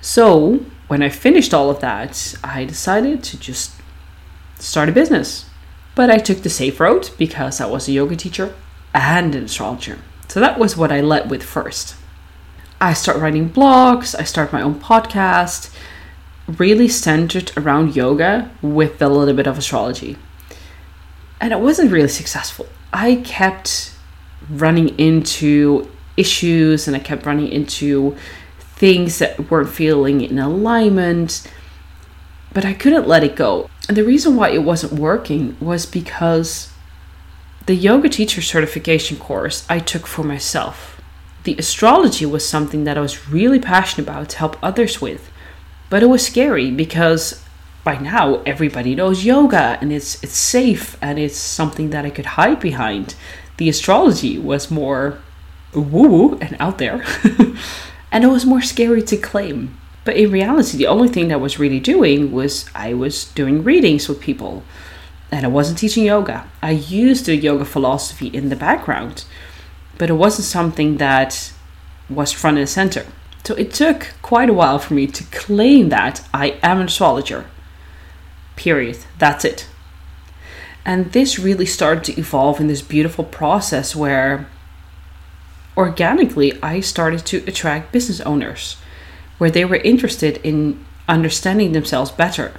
So 0.00 0.64
when 0.88 1.02
I 1.02 1.08
finished 1.10 1.54
all 1.54 1.70
of 1.70 1.80
that, 1.80 2.34
I 2.42 2.64
decided 2.64 3.22
to 3.24 3.38
just 3.38 3.72
start 4.58 4.88
a 4.88 4.92
business. 4.92 5.48
But 5.94 6.10
I 6.10 6.18
took 6.18 6.42
the 6.42 6.50
safe 6.50 6.80
road 6.80 7.10
because 7.18 7.60
I 7.60 7.66
was 7.66 7.88
a 7.88 7.92
yoga 7.92 8.16
teacher 8.16 8.54
and 8.92 9.34
an 9.34 9.44
astrologer. 9.44 9.98
So 10.28 10.40
that 10.40 10.58
was 10.58 10.76
what 10.76 10.90
I 10.90 11.00
led 11.00 11.30
with 11.30 11.42
first. 11.42 11.94
I 12.80 12.94
start 12.94 13.18
writing 13.18 13.50
blogs, 13.50 14.18
I 14.18 14.24
start 14.24 14.52
my 14.52 14.62
own 14.62 14.74
podcast, 14.80 15.72
really 16.48 16.88
centered 16.88 17.52
around 17.56 17.94
yoga 17.94 18.50
with 18.60 19.00
a 19.00 19.08
little 19.08 19.34
bit 19.34 19.46
of 19.46 19.58
astrology. 19.58 20.16
And 21.40 21.52
it 21.52 21.60
wasn't 21.60 21.92
really 21.92 22.08
successful. 22.08 22.66
I 22.92 23.16
kept 23.16 23.94
running 24.50 24.98
into 24.98 25.90
issues 26.16 26.86
and 26.86 26.96
I 26.96 27.00
kept 27.00 27.26
running 27.26 27.48
into 27.48 28.16
things 28.58 29.18
that 29.18 29.50
weren't 29.50 29.70
feeling 29.70 30.20
in 30.20 30.38
alignment, 30.38 31.46
but 32.52 32.64
I 32.64 32.74
couldn't 32.74 33.08
let 33.08 33.24
it 33.24 33.36
go. 33.36 33.68
And 33.88 33.96
the 33.96 34.04
reason 34.04 34.36
why 34.36 34.50
it 34.50 34.62
wasn't 34.62 34.92
working 34.92 35.56
was 35.60 35.86
because 35.86 36.72
the 37.66 37.74
yoga 37.74 38.08
teacher 38.08 38.42
certification 38.42 39.16
course 39.16 39.66
I 39.68 39.78
took 39.78 40.06
for 40.06 40.22
myself. 40.22 41.00
The 41.44 41.56
astrology 41.56 42.26
was 42.26 42.46
something 42.46 42.84
that 42.84 42.96
I 42.96 43.00
was 43.00 43.28
really 43.28 43.58
passionate 43.58 44.08
about 44.08 44.30
to 44.30 44.38
help 44.38 44.56
others 44.62 45.00
with. 45.00 45.30
But 45.90 46.02
it 46.02 46.06
was 46.06 46.26
scary 46.26 46.70
because 46.70 47.44
by 47.84 47.98
now 47.98 48.42
everybody 48.46 48.94
knows 48.94 49.24
yoga 49.24 49.78
and 49.80 49.92
it's 49.92 50.22
it's 50.24 50.36
safe 50.36 50.96
and 51.02 51.18
it's 51.18 51.36
something 51.36 51.90
that 51.90 52.06
I 52.06 52.10
could 52.10 52.26
hide 52.26 52.60
behind. 52.60 53.14
The 53.58 53.68
astrology 53.68 54.38
was 54.38 54.70
more 54.70 55.18
woo 55.74 56.38
and 56.38 56.56
out 56.60 56.78
there. 56.78 57.04
and 58.12 58.24
it 58.24 58.28
was 58.28 58.46
more 58.46 58.62
scary 58.62 59.02
to 59.02 59.16
claim. 59.16 59.76
But 60.04 60.16
in 60.16 60.30
reality, 60.30 60.76
the 60.76 60.86
only 60.86 61.08
thing 61.08 61.28
that 61.28 61.34
I 61.34 61.38
was 61.38 61.58
really 61.58 61.80
doing 61.80 62.30
was 62.32 62.66
I 62.74 62.94
was 62.94 63.24
doing 63.32 63.64
readings 63.64 64.08
with 64.08 64.20
people. 64.20 64.62
And 65.30 65.44
I 65.44 65.48
wasn't 65.48 65.78
teaching 65.78 66.04
yoga. 66.04 66.48
I 66.62 66.72
used 66.72 67.26
the 67.26 67.36
yoga 67.36 67.64
philosophy 67.64 68.28
in 68.28 68.50
the 68.50 68.56
background, 68.56 69.24
but 69.98 70.10
it 70.10 70.14
wasn't 70.14 70.44
something 70.44 70.98
that 70.98 71.52
was 72.08 72.32
front 72.32 72.58
and 72.58 72.68
center. 72.68 73.06
So 73.44 73.54
it 73.54 73.72
took 73.72 74.14
quite 74.22 74.48
a 74.48 74.54
while 74.54 74.78
for 74.78 74.94
me 74.94 75.06
to 75.06 75.24
claim 75.24 75.88
that 75.88 76.26
I 76.32 76.58
am 76.62 76.80
an 76.80 76.86
astrologer. 76.86 77.46
Period. 78.56 78.98
That's 79.18 79.44
it. 79.44 79.66
And 80.84 81.12
this 81.12 81.38
really 81.38 81.66
started 81.66 82.04
to 82.04 82.20
evolve 82.20 82.60
in 82.60 82.66
this 82.66 82.82
beautiful 82.82 83.24
process 83.24 83.96
where 83.96 84.46
organically 85.76 86.58
I 86.62 86.80
started 86.80 87.24
to 87.26 87.44
attract 87.46 87.92
business 87.92 88.20
owners 88.20 88.76
where 89.38 89.50
they 89.50 89.64
were 89.64 89.76
interested 89.76 90.38
in 90.42 90.84
understanding 91.08 91.72
themselves 91.72 92.10
better, 92.10 92.52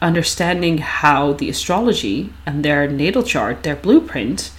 understanding 0.00 0.78
how 0.78 1.32
the 1.34 1.50
astrology 1.50 2.32
and 2.44 2.64
their 2.64 2.88
natal 2.88 3.22
chart, 3.22 3.62
their 3.62 3.76
blueprint, 3.76 4.50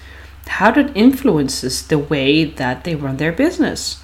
how 0.46 0.70
that 0.70 0.96
influences 0.96 1.86
the 1.86 1.98
way 1.98 2.44
that 2.44 2.84
they 2.84 2.94
run 2.94 3.18
their 3.18 3.32
business. 3.32 4.02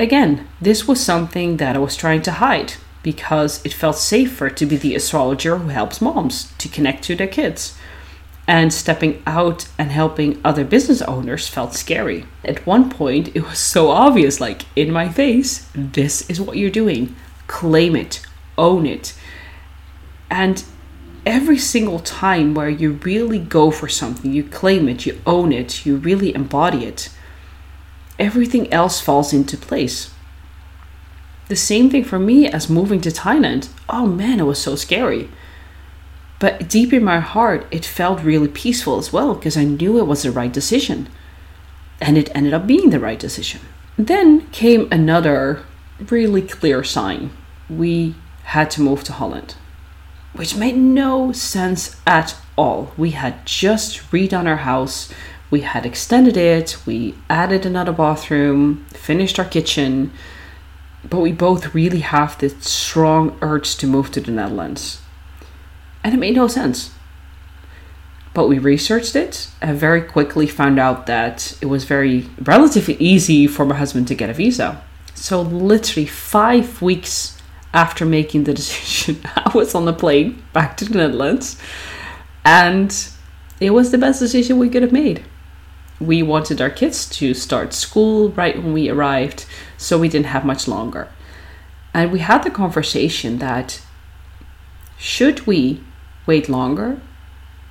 Again, 0.00 0.46
this 0.60 0.88
was 0.88 1.00
something 1.00 1.58
that 1.58 1.76
I 1.76 1.78
was 1.78 1.96
trying 1.96 2.22
to 2.22 2.32
hide 2.32 2.74
because 3.02 3.64
it 3.64 3.72
felt 3.72 3.96
safer 3.96 4.50
to 4.50 4.66
be 4.66 4.76
the 4.76 4.94
astrologer 4.94 5.58
who 5.58 5.68
helps 5.68 6.00
moms 6.00 6.52
to 6.58 6.68
connect 6.68 7.04
to 7.04 7.16
their 7.16 7.28
kids 7.28 7.77
and 8.48 8.72
stepping 8.72 9.22
out 9.26 9.68
and 9.78 9.90
helping 9.90 10.40
other 10.42 10.64
business 10.64 11.02
owners 11.02 11.46
felt 11.46 11.74
scary. 11.74 12.24
At 12.42 12.66
one 12.66 12.88
point, 12.88 13.36
it 13.36 13.42
was 13.42 13.58
so 13.58 13.90
obvious 13.90 14.40
like 14.40 14.64
in 14.74 14.90
my 14.90 15.10
face, 15.10 15.70
this 15.74 16.28
is 16.30 16.40
what 16.40 16.56
you're 16.56 16.70
doing. 16.70 17.14
Claim 17.46 17.94
it, 17.94 18.26
own 18.56 18.86
it. 18.86 19.14
And 20.30 20.64
every 21.26 21.58
single 21.58 21.98
time 21.98 22.54
where 22.54 22.70
you 22.70 22.92
really 22.92 23.38
go 23.38 23.70
for 23.70 23.86
something, 23.86 24.32
you 24.32 24.44
claim 24.44 24.88
it, 24.88 25.04
you 25.04 25.20
own 25.26 25.52
it, 25.52 25.84
you 25.84 25.96
really 25.96 26.34
embody 26.34 26.86
it, 26.86 27.10
everything 28.18 28.72
else 28.72 28.98
falls 28.98 29.34
into 29.34 29.58
place. 29.58 30.10
The 31.48 31.56
same 31.56 31.90
thing 31.90 32.04
for 32.04 32.18
me 32.18 32.46
as 32.46 32.70
moving 32.70 33.02
to 33.02 33.10
Thailand. 33.10 33.68
Oh 33.90 34.06
man, 34.06 34.40
it 34.40 34.44
was 34.44 34.60
so 34.60 34.74
scary. 34.74 35.28
But 36.38 36.68
deep 36.68 36.92
in 36.92 37.02
my 37.02 37.20
heart, 37.20 37.66
it 37.70 37.84
felt 37.84 38.22
really 38.22 38.48
peaceful 38.48 38.98
as 38.98 39.12
well 39.12 39.34
because 39.34 39.56
I 39.56 39.64
knew 39.64 39.98
it 39.98 40.06
was 40.06 40.22
the 40.22 40.30
right 40.30 40.52
decision. 40.52 41.08
And 42.00 42.16
it 42.16 42.30
ended 42.34 42.54
up 42.54 42.66
being 42.66 42.90
the 42.90 43.00
right 43.00 43.18
decision. 43.18 43.60
Then 43.96 44.48
came 44.50 44.86
another 44.92 45.64
really 46.10 46.42
clear 46.42 46.84
sign. 46.84 47.30
We 47.68 48.14
had 48.44 48.70
to 48.72 48.80
move 48.80 49.02
to 49.04 49.12
Holland, 49.12 49.56
which 50.32 50.56
made 50.56 50.76
no 50.76 51.32
sense 51.32 51.96
at 52.06 52.36
all. 52.56 52.92
We 52.96 53.10
had 53.10 53.44
just 53.44 53.98
redone 54.12 54.46
our 54.46 54.58
house, 54.58 55.12
we 55.50 55.62
had 55.62 55.84
extended 55.84 56.36
it, 56.36 56.76
we 56.86 57.14
added 57.28 57.66
another 57.66 57.92
bathroom, 57.92 58.86
finished 58.92 59.38
our 59.38 59.44
kitchen, 59.44 60.12
but 61.08 61.20
we 61.20 61.32
both 61.32 61.74
really 61.74 62.00
have 62.00 62.38
this 62.38 62.54
strong 62.64 63.36
urge 63.42 63.76
to 63.76 63.86
move 63.86 64.10
to 64.12 64.20
the 64.20 64.30
Netherlands. 64.30 65.00
And 66.02 66.14
it 66.14 66.18
made 66.18 66.36
no 66.36 66.48
sense. 66.48 66.92
But 68.34 68.48
we 68.48 68.58
researched 68.58 69.16
it 69.16 69.48
and 69.60 69.76
very 69.76 70.02
quickly 70.02 70.46
found 70.46 70.78
out 70.78 71.06
that 71.06 71.56
it 71.60 71.66
was 71.66 71.84
very 71.84 72.28
relatively 72.40 72.94
easy 72.94 73.46
for 73.46 73.64
my 73.64 73.76
husband 73.76 74.06
to 74.08 74.14
get 74.14 74.30
a 74.30 74.34
visa. 74.34 74.82
So, 75.14 75.42
literally, 75.42 76.06
five 76.06 76.80
weeks 76.80 77.36
after 77.74 78.04
making 78.04 78.44
the 78.44 78.54
decision, 78.60 79.20
I 79.34 79.50
was 79.54 79.74
on 79.74 79.86
the 79.86 79.92
plane 79.92 80.42
back 80.52 80.76
to 80.76 80.84
the 80.84 80.98
Netherlands. 80.98 81.60
And 82.44 82.94
it 83.60 83.70
was 83.70 83.90
the 83.90 83.98
best 83.98 84.20
decision 84.20 84.58
we 84.58 84.68
could 84.68 84.82
have 84.82 84.92
made. 84.92 85.24
We 86.00 86.22
wanted 86.22 86.60
our 86.60 86.70
kids 86.70 87.08
to 87.18 87.34
start 87.34 87.74
school 87.74 88.30
right 88.30 88.56
when 88.56 88.72
we 88.72 88.88
arrived, 88.88 89.46
so 89.76 89.98
we 89.98 90.08
didn't 90.08 90.26
have 90.26 90.44
much 90.44 90.68
longer. 90.68 91.08
And 91.92 92.12
we 92.12 92.20
had 92.20 92.44
the 92.44 92.50
conversation 92.50 93.38
that 93.38 93.82
should 94.96 95.46
we 95.46 95.82
wait 96.28 96.48
longer 96.48 97.00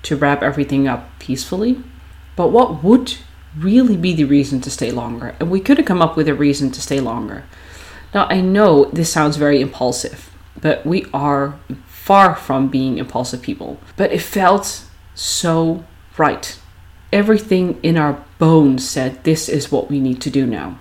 to 0.01 0.17
wrap 0.17 0.43
everything 0.43 0.87
up 0.87 1.17
peacefully? 1.19 1.81
But 2.35 2.49
what 2.49 2.83
would 2.83 3.15
really 3.57 3.95
be 3.95 4.13
the 4.13 4.25
reason 4.25 4.59
to 4.61 4.69
stay 4.69 4.91
longer? 4.91 5.35
And 5.39 5.49
we 5.49 5.61
could 5.61 5.77
have 5.77 5.87
come 5.87 6.01
up 6.01 6.17
with 6.17 6.27
a 6.27 6.35
reason 6.35 6.71
to 6.71 6.81
stay 6.81 6.99
longer. 6.99 7.45
Now, 8.13 8.27
I 8.29 8.41
know 8.41 8.85
this 8.85 9.11
sounds 9.11 9.37
very 9.37 9.61
impulsive, 9.61 10.31
but 10.59 10.85
we 10.85 11.05
are 11.13 11.59
far 11.85 12.35
from 12.35 12.67
being 12.67 12.97
impulsive 12.97 13.41
people. 13.41 13.79
But 13.95 14.11
it 14.11 14.21
felt 14.21 14.85
so 15.13 15.85
right. 16.17 16.59
Everything 17.13 17.79
in 17.83 17.97
our 17.97 18.23
bones 18.39 18.87
said 18.87 19.23
this 19.23 19.47
is 19.47 19.71
what 19.71 19.89
we 19.89 19.99
need 19.99 20.21
to 20.21 20.29
do 20.29 20.45
now. 20.45 20.79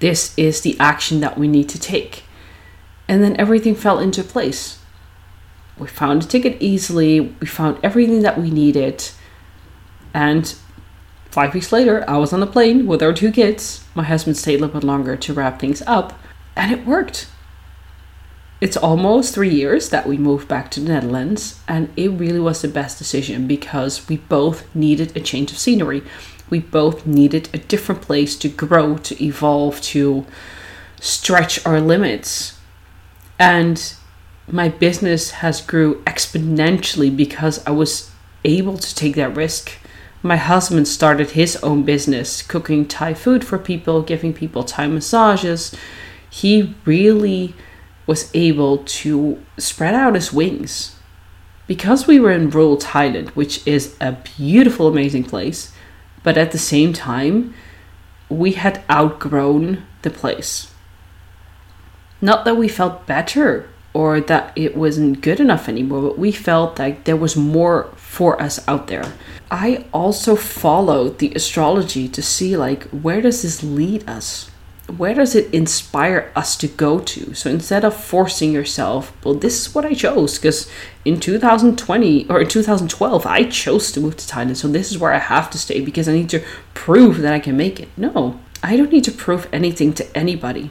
This 0.00 0.36
is 0.36 0.60
the 0.60 0.76
action 0.78 1.20
that 1.20 1.38
we 1.38 1.48
need 1.48 1.68
to 1.70 1.80
take. 1.80 2.24
And 3.08 3.22
then 3.22 3.36
everything 3.38 3.74
fell 3.74 3.98
into 3.98 4.22
place. 4.22 4.81
We 5.78 5.86
found 5.86 6.24
a 6.24 6.26
ticket 6.26 6.58
easily, 6.60 7.20
we 7.20 7.46
found 7.46 7.78
everything 7.82 8.22
that 8.22 8.38
we 8.38 8.50
needed. 8.50 9.10
And 10.14 10.54
five 11.30 11.54
weeks 11.54 11.72
later, 11.72 12.04
I 12.08 12.18
was 12.18 12.32
on 12.32 12.42
a 12.42 12.46
plane 12.46 12.86
with 12.86 13.02
our 13.02 13.12
two 13.12 13.32
kids. 13.32 13.84
My 13.94 14.04
husband 14.04 14.36
stayed 14.36 14.56
a 14.56 14.66
little 14.66 14.80
bit 14.80 14.86
longer 14.86 15.16
to 15.16 15.32
wrap 15.32 15.58
things 15.58 15.82
up, 15.86 16.18
and 16.54 16.70
it 16.70 16.86
worked. 16.86 17.28
It's 18.60 18.76
almost 18.76 19.34
three 19.34 19.52
years 19.52 19.88
that 19.88 20.06
we 20.06 20.16
moved 20.16 20.46
back 20.46 20.70
to 20.70 20.80
the 20.80 20.88
Netherlands, 20.90 21.58
and 21.66 21.90
it 21.96 22.10
really 22.10 22.38
was 22.38 22.62
the 22.62 22.68
best 22.68 22.96
decision 22.96 23.48
because 23.48 24.08
we 24.08 24.18
both 24.18 24.72
needed 24.72 25.16
a 25.16 25.20
change 25.20 25.50
of 25.50 25.58
scenery. 25.58 26.02
We 26.48 26.60
both 26.60 27.04
needed 27.04 27.48
a 27.52 27.58
different 27.58 28.02
place 28.02 28.36
to 28.36 28.48
grow, 28.48 28.98
to 28.98 29.24
evolve, 29.24 29.80
to 29.80 30.26
stretch 31.00 31.66
our 31.66 31.80
limits. 31.80 32.56
And 33.36 33.94
my 34.52 34.68
business 34.68 35.30
has 35.30 35.62
grew 35.62 36.02
exponentially 36.02 37.14
because 37.14 37.66
I 37.66 37.70
was 37.70 38.10
able 38.44 38.76
to 38.76 38.94
take 38.94 39.16
that 39.16 39.34
risk. 39.34 39.72
My 40.22 40.36
husband 40.36 40.86
started 40.86 41.30
his 41.30 41.56
own 41.56 41.84
business, 41.84 42.42
cooking 42.42 42.86
Thai 42.86 43.14
food 43.14 43.44
for 43.44 43.58
people, 43.58 44.02
giving 44.02 44.34
people 44.34 44.62
Thai 44.62 44.88
massages. 44.88 45.74
He 46.28 46.74
really 46.84 47.54
was 48.06 48.30
able 48.34 48.78
to 48.78 49.42
spread 49.56 49.94
out 49.94 50.14
his 50.14 50.34
wings. 50.34 50.96
Because 51.66 52.06
we 52.06 52.20
were 52.20 52.32
in 52.32 52.50
rural 52.50 52.76
Thailand, 52.76 53.30
which 53.30 53.66
is 53.66 53.96
a 54.00 54.18
beautiful, 54.36 54.88
amazing 54.88 55.24
place, 55.24 55.72
but 56.22 56.36
at 56.36 56.52
the 56.52 56.58
same 56.58 56.92
time, 56.92 57.54
we 58.28 58.52
had 58.52 58.82
outgrown 58.90 59.84
the 60.02 60.10
place. 60.10 60.72
Not 62.20 62.44
that 62.44 62.56
we 62.56 62.68
felt 62.68 63.06
better 63.06 63.71
or 63.94 64.20
that 64.20 64.52
it 64.56 64.76
wasn't 64.76 65.20
good 65.20 65.40
enough 65.40 65.68
anymore, 65.68 66.02
but 66.02 66.18
we 66.18 66.32
felt 66.32 66.78
like 66.78 67.04
there 67.04 67.16
was 67.16 67.36
more 67.36 67.84
for 67.96 68.40
us 68.40 68.66
out 68.66 68.86
there. 68.86 69.12
I 69.50 69.84
also 69.92 70.34
followed 70.34 71.18
the 71.18 71.32
astrology 71.34 72.08
to 72.08 72.22
see 72.22 72.56
like 72.56 72.84
where 72.84 73.20
does 73.20 73.42
this 73.42 73.62
lead 73.62 74.08
us? 74.08 74.50
where 74.96 75.14
does 75.14 75.34
it 75.34 75.52
inspire 75.54 76.30
us 76.34 76.56
to 76.56 76.68
go 76.68 76.98
to? 76.98 77.34
So 77.34 77.50
instead 77.50 77.84
of 77.84 77.94
forcing 77.96 78.52
yourself, 78.52 79.12
well, 79.24 79.34
this 79.34 79.60
is 79.60 79.74
what 79.74 79.84
I 79.84 79.94
chose 79.94 80.38
because 80.38 80.70
in 81.04 81.20
2020 81.20 82.28
or 82.28 82.40
in 82.40 82.48
2012, 82.48 83.26
I 83.26 83.44
chose 83.44 83.92
to 83.92 84.00
move 84.00 84.16
to 84.16 84.26
Thailand. 84.26 84.56
So 84.56 84.68
this 84.68 84.90
is 84.90 84.98
where 84.98 85.12
I 85.12 85.18
have 85.18 85.50
to 85.50 85.58
stay 85.58 85.80
because 85.80 86.08
I 86.08 86.12
need 86.12 86.30
to 86.30 86.44
prove 86.74 87.18
that 87.18 87.32
I 87.32 87.40
can 87.40 87.56
make 87.56 87.80
it. 87.80 87.88
No, 87.96 88.40
I 88.62 88.76
don't 88.76 88.92
need 88.92 89.04
to 89.04 89.12
prove 89.12 89.48
anything 89.52 89.92
to 89.94 90.16
anybody. 90.16 90.70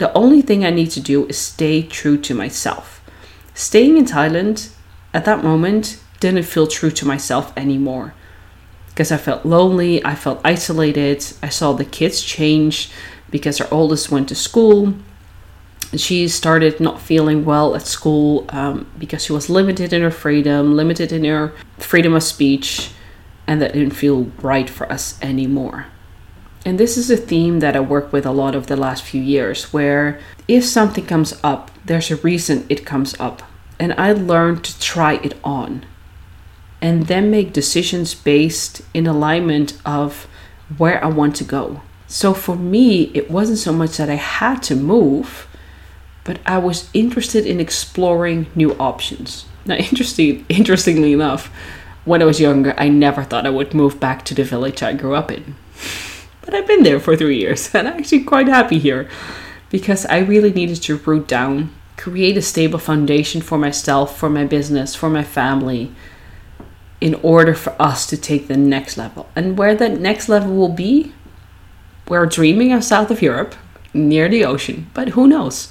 The 0.00 0.10
only 0.14 0.40
thing 0.40 0.64
I 0.64 0.70
need 0.70 0.90
to 0.92 1.00
do 1.00 1.26
is 1.26 1.36
stay 1.36 1.82
true 1.82 2.16
to 2.16 2.34
myself. 2.34 3.02
Staying 3.52 3.98
in 3.98 4.06
Thailand 4.06 4.70
at 5.12 5.26
that 5.26 5.44
moment 5.44 6.00
didn't 6.20 6.44
feel 6.44 6.66
true 6.66 6.90
to 6.90 7.06
myself 7.06 7.52
anymore 7.54 8.14
because 8.88 9.12
I 9.12 9.18
felt 9.18 9.44
lonely, 9.44 10.02
I 10.02 10.14
felt 10.14 10.40
isolated. 10.42 11.22
I 11.42 11.50
saw 11.50 11.74
the 11.74 11.84
kids 11.84 12.22
change 12.22 12.90
because 13.30 13.60
our 13.60 13.68
oldest 13.70 14.10
went 14.10 14.30
to 14.30 14.34
school. 14.34 14.94
She 15.94 16.28
started 16.28 16.80
not 16.80 17.02
feeling 17.02 17.44
well 17.44 17.76
at 17.76 17.86
school 17.86 18.46
um, 18.48 18.90
because 18.98 19.24
she 19.24 19.34
was 19.34 19.50
limited 19.50 19.92
in 19.92 20.00
her 20.00 20.10
freedom, 20.10 20.76
limited 20.76 21.12
in 21.12 21.24
her 21.24 21.52
freedom 21.76 22.14
of 22.14 22.22
speech, 22.22 22.92
and 23.46 23.60
that 23.60 23.74
didn't 23.74 23.90
feel 24.04 24.30
right 24.40 24.70
for 24.70 24.90
us 24.90 25.20
anymore. 25.20 25.88
And 26.64 26.78
this 26.78 26.96
is 26.96 27.10
a 27.10 27.16
theme 27.16 27.60
that 27.60 27.74
I 27.74 27.80
work 27.80 28.12
with 28.12 28.26
a 28.26 28.32
lot 28.32 28.54
of 28.54 28.66
the 28.66 28.76
last 28.76 29.02
few 29.02 29.22
years, 29.22 29.72
where 29.72 30.20
if 30.46 30.64
something 30.64 31.06
comes 31.06 31.38
up, 31.42 31.70
there's 31.84 32.10
a 32.10 32.16
reason 32.16 32.66
it 32.68 32.84
comes 32.84 33.18
up. 33.18 33.42
And 33.78 33.94
I 33.94 34.12
learned 34.12 34.64
to 34.64 34.78
try 34.78 35.14
it 35.14 35.34
on 35.42 35.86
and 36.82 37.06
then 37.06 37.30
make 37.30 37.52
decisions 37.52 38.14
based 38.14 38.82
in 38.94 39.06
alignment 39.06 39.80
of 39.84 40.26
where 40.76 41.02
I 41.02 41.08
want 41.08 41.36
to 41.36 41.44
go. 41.44 41.82
So 42.06 42.34
for 42.34 42.56
me, 42.56 43.10
it 43.14 43.30
wasn't 43.30 43.58
so 43.58 43.72
much 43.72 43.96
that 43.96 44.10
I 44.10 44.14
had 44.14 44.62
to 44.64 44.76
move, 44.76 45.46
but 46.24 46.40
I 46.44 46.58
was 46.58 46.90
interested 46.92 47.46
in 47.46 47.60
exploring 47.60 48.46
new 48.54 48.74
options. 48.74 49.46
Now, 49.64 49.74
interesting, 49.90 50.44
interestingly 50.48 51.12
enough, 51.12 51.46
when 52.04 52.22
I 52.22 52.24
was 52.24 52.40
younger, 52.40 52.74
I 52.78 52.88
never 52.88 53.22
thought 53.24 53.46
I 53.46 53.50
would 53.50 53.74
move 53.74 54.00
back 54.00 54.24
to 54.26 54.34
the 54.34 54.44
village 54.44 54.82
I 54.82 54.94
grew 54.94 55.14
up 55.14 55.30
in. 55.30 55.54
But 56.50 56.58
I've 56.58 56.66
been 56.66 56.82
there 56.82 56.98
for 56.98 57.16
three 57.16 57.38
years, 57.38 57.72
and 57.74 57.86
I'm 57.86 57.98
actually 58.00 58.24
quite 58.24 58.48
happy 58.48 58.80
here 58.80 59.08
because 59.70 60.04
I 60.06 60.18
really 60.18 60.52
needed 60.52 60.82
to 60.82 60.96
root 60.96 61.28
down, 61.28 61.72
create 61.96 62.36
a 62.36 62.42
stable 62.42 62.80
foundation 62.80 63.40
for 63.40 63.56
myself, 63.56 64.18
for 64.18 64.28
my 64.28 64.44
business, 64.44 64.96
for 64.96 65.08
my 65.08 65.22
family, 65.22 65.92
in 67.00 67.14
order 67.22 67.54
for 67.54 67.80
us 67.80 68.04
to 68.06 68.16
take 68.16 68.48
the 68.48 68.56
next 68.56 68.96
level. 68.96 69.28
And 69.36 69.56
where 69.56 69.76
that 69.76 70.00
next 70.00 70.28
level 70.28 70.56
will 70.56 70.72
be, 70.72 71.12
we're 72.08 72.26
dreaming 72.26 72.72
of 72.72 72.82
south 72.82 73.12
of 73.12 73.22
Europe, 73.22 73.54
near 73.94 74.28
the 74.28 74.44
ocean, 74.44 74.90
but 74.92 75.10
who 75.10 75.28
knows? 75.28 75.70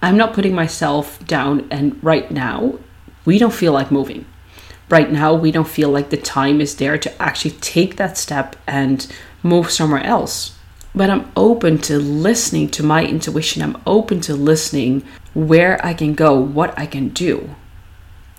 I'm 0.00 0.16
not 0.16 0.34
putting 0.34 0.54
myself 0.54 1.18
down, 1.26 1.66
and 1.68 1.98
right 2.02 2.30
now, 2.30 2.78
we 3.24 3.40
don't 3.40 3.52
feel 3.52 3.72
like 3.72 3.90
moving. 3.90 4.26
Right 4.88 5.10
now, 5.10 5.34
we 5.34 5.50
don't 5.50 5.66
feel 5.66 5.88
like 5.88 6.10
the 6.10 6.16
time 6.16 6.60
is 6.60 6.76
there 6.76 6.96
to 6.96 7.22
actually 7.22 7.56
take 7.58 7.96
that 7.96 8.16
step 8.16 8.54
and 8.68 9.12
move 9.42 9.70
somewhere 9.70 10.04
else. 10.04 10.56
But 10.94 11.10
I'm 11.10 11.30
open 11.36 11.78
to 11.82 11.98
listening 11.98 12.68
to 12.70 12.82
my 12.82 13.04
intuition. 13.04 13.62
I'm 13.62 13.80
open 13.86 14.20
to 14.22 14.34
listening 14.34 15.04
where 15.34 15.84
I 15.84 15.94
can 15.94 16.14
go, 16.14 16.38
what 16.38 16.78
I 16.78 16.86
can 16.86 17.08
do. 17.08 17.54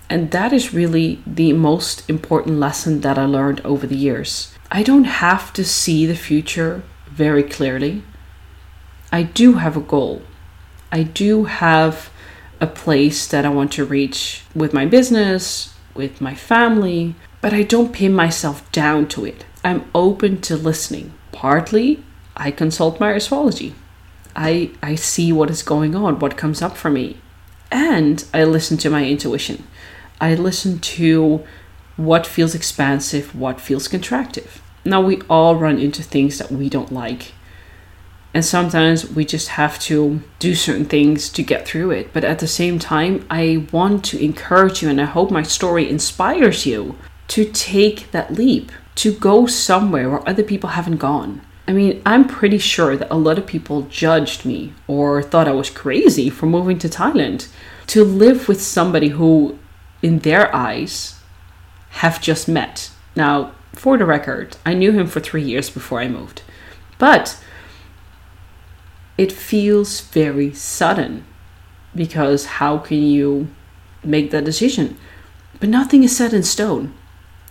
And 0.08 0.30
that 0.30 0.52
is 0.52 0.74
really 0.74 1.20
the 1.26 1.52
most 1.52 2.08
important 2.08 2.58
lesson 2.58 3.00
that 3.00 3.18
I 3.18 3.24
learned 3.24 3.60
over 3.62 3.86
the 3.86 3.96
years. 3.96 4.54
I 4.70 4.82
don't 4.82 5.04
have 5.04 5.52
to 5.54 5.64
see 5.64 6.06
the 6.06 6.16
future 6.16 6.82
very 7.06 7.42
clearly. 7.42 8.02
I 9.10 9.22
do 9.22 9.54
have 9.54 9.76
a 9.76 9.80
goal. 9.80 10.22
I 10.92 11.02
do 11.02 11.44
have 11.44 12.10
a 12.60 12.66
place 12.66 13.26
that 13.26 13.44
I 13.44 13.48
want 13.48 13.72
to 13.72 13.84
reach 13.84 14.42
with 14.54 14.72
my 14.72 14.86
business, 14.86 15.74
with 15.94 16.20
my 16.20 16.34
family, 16.34 17.14
but 17.40 17.52
I 17.52 17.62
don't 17.62 17.92
pin 17.92 18.12
myself 18.12 18.70
down 18.72 19.08
to 19.08 19.24
it. 19.24 19.44
I'm 19.64 19.90
open 19.94 20.40
to 20.42 20.56
listening. 20.56 21.14
Partly, 21.32 22.04
I 22.36 22.50
consult 22.50 23.00
my 23.00 23.12
astrology. 23.12 23.74
I, 24.36 24.72
I 24.82 24.94
see 24.94 25.32
what 25.32 25.50
is 25.50 25.62
going 25.62 25.94
on, 25.94 26.18
what 26.18 26.36
comes 26.36 26.60
up 26.60 26.76
for 26.76 26.90
me, 26.90 27.18
and 27.70 28.24
I 28.34 28.44
listen 28.44 28.76
to 28.78 28.90
my 28.90 29.06
intuition. 29.06 29.66
I 30.20 30.34
listen 30.34 30.78
to 30.80 31.44
what 31.96 32.26
feels 32.26 32.54
expansive, 32.54 33.34
what 33.34 33.60
feels 33.60 33.88
contractive. 33.88 34.60
Now, 34.84 35.00
we 35.00 35.22
all 35.30 35.56
run 35.56 35.78
into 35.78 36.02
things 36.02 36.38
that 36.38 36.52
we 36.52 36.68
don't 36.68 36.92
like. 36.92 37.32
And 38.34 38.44
sometimes 38.44 39.08
we 39.08 39.24
just 39.24 39.48
have 39.50 39.78
to 39.80 40.20
do 40.40 40.56
certain 40.56 40.86
things 40.86 41.30
to 41.30 41.42
get 41.42 41.66
through 41.66 41.92
it. 41.92 42.12
But 42.12 42.24
at 42.24 42.40
the 42.40 42.48
same 42.48 42.80
time, 42.80 43.24
I 43.30 43.68
want 43.70 44.04
to 44.06 44.22
encourage 44.22 44.82
you, 44.82 44.88
and 44.88 45.00
I 45.00 45.04
hope 45.04 45.30
my 45.30 45.44
story 45.44 45.88
inspires 45.88 46.66
you 46.66 46.96
to 47.28 47.44
take 47.44 48.10
that 48.10 48.34
leap, 48.34 48.72
to 48.96 49.12
go 49.12 49.46
somewhere 49.46 50.08
where 50.08 50.28
other 50.28 50.42
people 50.42 50.70
haven't 50.70 50.98
gone, 50.98 51.40
I 51.66 51.72
mean, 51.72 52.02
I'm 52.04 52.28
pretty 52.28 52.58
sure 52.58 52.96
that 52.96 53.10
a 53.10 53.16
lot 53.16 53.38
of 53.38 53.46
people 53.46 53.82
judged 53.82 54.44
me 54.44 54.74
or 54.86 55.22
thought 55.22 55.48
I 55.48 55.52
was 55.52 55.70
crazy 55.70 56.28
for 56.28 56.46
moving 56.46 56.78
to 56.80 56.88
Thailand 56.88 57.48
to 57.88 58.04
live 58.04 58.48
with 58.48 58.60
somebody 58.60 59.08
who, 59.08 59.58
in 60.02 60.18
their 60.20 60.54
eyes, 60.54 61.20
have 61.90 62.20
just 62.20 62.48
met. 62.48 62.90
Now, 63.16 63.52
for 63.72 63.96
the 63.96 64.04
record, 64.04 64.56
I 64.66 64.74
knew 64.74 64.92
him 64.92 65.06
for 65.06 65.20
three 65.20 65.42
years 65.42 65.70
before 65.70 66.00
I 66.00 66.08
moved. 66.08 66.42
But 66.98 67.42
it 69.16 69.32
feels 69.32 70.00
very 70.00 70.52
sudden 70.52 71.24
because 71.94 72.46
how 72.46 72.78
can 72.78 73.02
you 73.02 73.48
make 74.02 74.30
that 74.32 74.44
decision? 74.44 74.98
But 75.60 75.68
nothing 75.68 76.02
is 76.02 76.16
set 76.16 76.32
in 76.32 76.42
stone. 76.42 76.92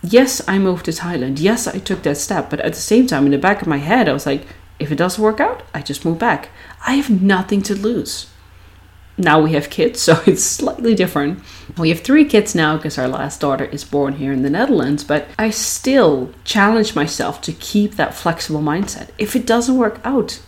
Yes, 0.06 0.46
I 0.46 0.58
moved 0.58 0.84
to 0.84 0.90
Thailand. 0.90 1.40
Yes, 1.40 1.66
I 1.66 1.78
took 1.78 2.02
that 2.02 2.18
step. 2.18 2.50
But 2.50 2.60
at 2.60 2.74
the 2.74 2.80
same 2.80 3.06
time, 3.06 3.24
in 3.24 3.32
the 3.32 3.38
back 3.38 3.62
of 3.62 3.68
my 3.68 3.78
head, 3.78 4.06
I 4.06 4.12
was 4.12 4.26
like, 4.26 4.46
if 4.78 4.92
it 4.92 4.96
doesn't 4.96 5.22
work 5.22 5.40
out, 5.40 5.62
I 5.72 5.80
just 5.80 6.04
move 6.04 6.18
back. 6.18 6.50
I 6.86 6.94
have 6.94 7.22
nothing 7.22 7.62
to 7.62 7.74
lose. 7.74 8.26
Now 9.16 9.40
we 9.40 9.52
have 9.52 9.70
kids, 9.70 10.02
so 10.06 10.20
it's 10.26 10.42
slightly 10.42 10.94
different. 10.94 11.42
We 11.78 11.88
have 11.88 12.00
three 12.00 12.26
kids 12.26 12.54
now 12.54 12.76
because 12.76 12.98
our 12.98 13.08
last 13.08 13.40
daughter 13.40 13.64
is 13.64 13.84
born 13.84 14.16
here 14.16 14.32
in 14.32 14.42
the 14.42 14.50
Netherlands, 14.50 15.04
but 15.04 15.28
I 15.38 15.48
still 15.50 16.32
challenge 16.44 16.94
myself 16.94 17.40
to 17.42 17.52
keep 17.52 17.94
that 17.94 18.14
flexible 18.14 18.60
mindset. 18.60 19.08
If 19.16 19.34
it 19.34 19.46
doesn't 19.46 19.78
work 19.78 20.00
out, 20.04 20.42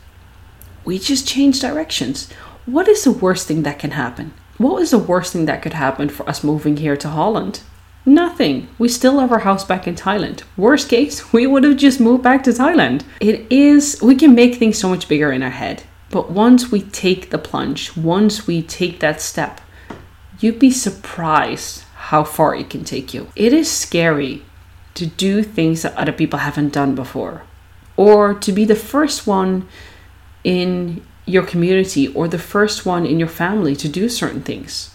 we 0.84 0.98
just 0.98 1.26
change 1.26 1.60
directions. 1.60 2.30
What 2.66 2.88
is 2.88 3.04
the 3.04 3.12
worst 3.12 3.46
thing 3.46 3.62
that 3.62 3.78
can 3.78 3.92
happen? 3.92 4.34
What 4.58 4.74
was 4.74 4.90
the 4.90 4.98
worst 4.98 5.32
thing 5.32 5.46
that 5.46 5.62
could 5.62 5.74
happen 5.74 6.08
for 6.08 6.28
us 6.28 6.44
moving 6.44 6.76
here 6.76 6.96
to 6.96 7.08
Holland? 7.08 7.60
Nothing. 8.08 8.68
We 8.78 8.88
still 8.88 9.18
have 9.18 9.32
our 9.32 9.40
house 9.40 9.64
back 9.64 9.88
in 9.88 9.96
Thailand. 9.96 10.44
Worst 10.56 10.88
case, 10.88 11.32
we 11.32 11.44
would 11.44 11.64
have 11.64 11.76
just 11.76 11.98
moved 11.98 12.22
back 12.22 12.44
to 12.44 12.50
Thailand. 12.50 13.02
It 13.20 13.50
is, 13.50 14.00
we 14.00 14.14
can 14.14 14.32
make 14.32 14.54
things 14.54 14.78
so 14.78 14.88
much 14.88 15.08
bigger 15.08 15.32
in 15.32 15.42
our 15.42 15.50
head. 15.50 15.82
But 16.10 16.30
once 16.30 16.70
we 16.70 16.82
take 16.82 17.30
the 17.30 17.38
plunge, 17.38 17.96
once 17.96 18.46
we 18.46 18.62
take 18.62 19.00
that 19.00 19.20
step, 19.20 19.60
you'd 20.38 20.60
be 20.60 20.70
surprised 20.70 21.82
how 21.96 22.22
far 22.22 22.54
it 22.54 22.70
can 22.70 22.84
take 22.84 23.12
you. 23.12 23.26
It 23.34 23.52
is 23.52 23.68
scary 23.68 24.44
to 24.94 25.06
do 25.06 25.42
things 25.42 25.82
that 25.82 25.96
other 25.96 26.12
people 26.12 26.38
haven't 26.38 26.72
done 26.72 26.94
before, 26.94 27.42
or 27.96 28.34
to 28.34 28.52
be 28.52 28.64
the 28.64 28.76
first 28.76 29.26
one 29.26 29.66
in 30.44 31.04
your 31.24 31.42
community 31.42 32.06
or 32.08 32.28
the 32.28 32.38
first 32.38 32.86
one 32.86 33.04
in 33.04 33.18
your 33.18 33.28
family 33.28 33.74
to 33.74 33.88
do 33.88 34.08
certain 34.08 34.42
things. 34.42 34.94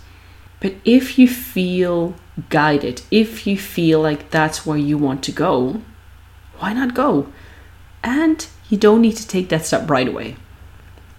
But 0.61 0.75
if 0.85 1.19
you 1.19 1.27
feel 1.27 2.15
guided, 2.49 3.01
if 3.11 3.45
you 3.45 3.57
feel 3.57 4.01
like 4.01 4.31
that's 4.31 4.65
where 4.65 4.77
you 4.77 4.97
want 4.97 5.23
to 5.23 5.31
go, 5.31 5.81
why 6.59 6.73
not 6.73 6.93
go? 6.93 7.27
And 8.03 8.47
you 8.69 8.77
don't 8.77 9.01
need 9.01 9.17
to 9.17 9.27
take 9.27 9.49
that 9.49 9.65
step 9.65 9.89
right 9.89 10.07
away. 10.07 10.37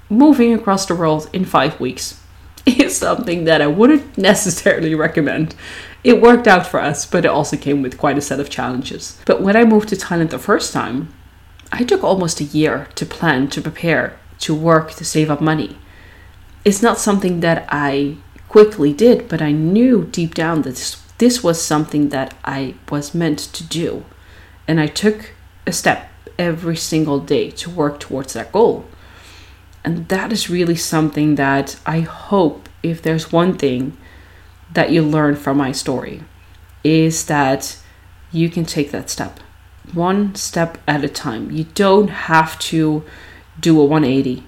Moving 0.08 0.52
across 0.54 0.87
the 0.87 0.94
world 0.94 1.28
in 1.32 1.44
five 1.44 1.78
weeks 1.80 2.20
is 2.66 2.96
something 2.96 3.44
that 3.44 3.61
I 3.61 3.66
wouldn't 3.66 4.16
necessarily 4.30 4.94
recommend. 4.94 5.54
It 6.04 6.20
worked 6.20 6.48
out 6.48 6.66
for 6.66 6.80
us, 6.80 7.06
but 7.06 7.24
it 7.24 7.28
also 7.28 7.56
came 7.56 7.82
with 7.82 7.98
quite 7.98 8.18
a 8.18 8.20
set 8.20 8.40
of 8.40 8.50
challenges. 8.50 9.20
But 9.24 9.40
when 9.40 9.56
I 9.56 9.64
moved 9.64 9.88
to 9.90 9.96
Thailand 9.96 10.30
the 10.30 10.38
first 10.38 10.72
time, 10.72 11.14
I 11.70 11.85
took 11.85 12.02
almost 12.04 12.40
a 12.40 12.44
year 12.44 12.88
to 12.96 13.06
plan, 13.06 13.48
to 13.48 13.62
prepare, 13.62 14.18
to 14.40 14.54
work, 14.54 14.92
to 14.92 15.04
save 15.04 15.30
up 15.30 15.40
money. 15.40 15.78
It's 16.64 16.82
not 16.82 16.98
something 16.98 17.40
that 17.40 17.66
I 17.68 18.16
quickly 18.48 18.92
did, 18.92 19.28
but 19.28 19.40
I 19.40 19.52
knew 19.52 20.04
deep 20.04 20.35
down 20.35 20.62
that 20.62 20.70
this, 20.70 21.02
this 21.22 21.40
was 21.40 21.62
something 21.62 22.08
that 22.08 22.35
I 22.44 22.74
was 22.90 23.14
meant 23.14 23.38
to 23.38 23.62
do. 23.62 24.04
And 24.66 24.80
I 24.80 24.88
took 24.88 25.35
a 25.64 25.70
step 25.70 26.11
every 26.37 26.74
single 26.74 27.20
day 27.20 27.52
to 27.62 27.70
work 27.70 28.00
towards 28.00 28.32
that 28.32 28.50
goal. 28.50 28.87
And 29.85 30.08
that 30.08 30.32
is 30.32 30.50
really 30.50 30.74
something 30.74 31.37
that 31.37 31.78
I 31.87 32.00
hope, 32.00 32.68
if 32.82 33.00
there's 33.00 33.30
one 33.30 33.56
thing 33.56 33.96
that 34.72 34.90
you 34.90 35.02
learn 35.02 35.37
from 35.37 35.58
my 35.58 35.70
story, 35.70 36.24
is 36.82 37.26
that 37.26 37.78
you 38.32 38.48
can 38.48 38.64
take 38.64 38.90
that 38.90 39.08
step 39.08 39.38
one 39.92 40.35
step 40.35 40.78
at 40.88 41.04
a 41.04 41.08
time. 41.08 41.52
You 41.52 41.66
don't 41.74 42.08
have 42.08 42.58
to 42.70 43.04
do 43.61 43.80
a 43.80 43.85
180. 43.85 44.42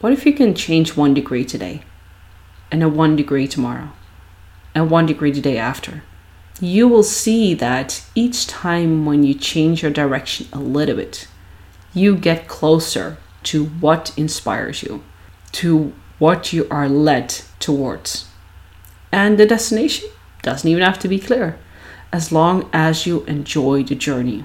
What 0.00 0.14
if 0.14 0.24
you 0.24 0.32
can 0.32 0.54
change 0.54 0.96
one 0.96 1.12
degree 1.12 1.44
today 1.44 1.82
and 2.70 2.82
a 2.82 2.88
one 2.88 3.16
degree 3.16 3.46
tomorrow 3.46 3.90
and 4.78 4.90
one 4.90 5.06
degree 5.06 5.30
the 5.30 5.40
day 5.40 5.58
after? 5.58 6.02
You 6.60 6.88
will 6.88 7.02
see 7.02 7.54
that 7.54 8.04
each 8.14 8.46
time 8.46 9.04
when 9.04 9.22
you 9.22 9.34
change 9.34 9.82
your 9.82 9.92
direction 9.92 10.46
a 10.52 10.58
little 10.58 10.96
bit, 10.96 11.28
you 11.92 12.16
get 12.16 12.48
closer 12.48 13.18
to 13.44 13.66
what 13.66 14.12
inspires 14.16 14.82
you, 14.82 15.02
to 15.52 15.92
what 16.18 16.52
you 16.52 16.66
are 16.70 16.88
led 16.88 17.28
towards. 17.60 18.28
And 19.12 19.38
the 19.38 19.46
destination 19.46 20.08
doesn't 20.42 20.68
even 20.68 20.82
have 20.82 20.98
to 21.00 21.08
be 21.08 21.18
clear 21.18 21.58
as 22.12 22.32
long 22.32 22.68
as 22.72 23.06
you 23.06 23.22
enjoy 23.24 23.82
the 23.82 23.94
journey, 23.94 24.44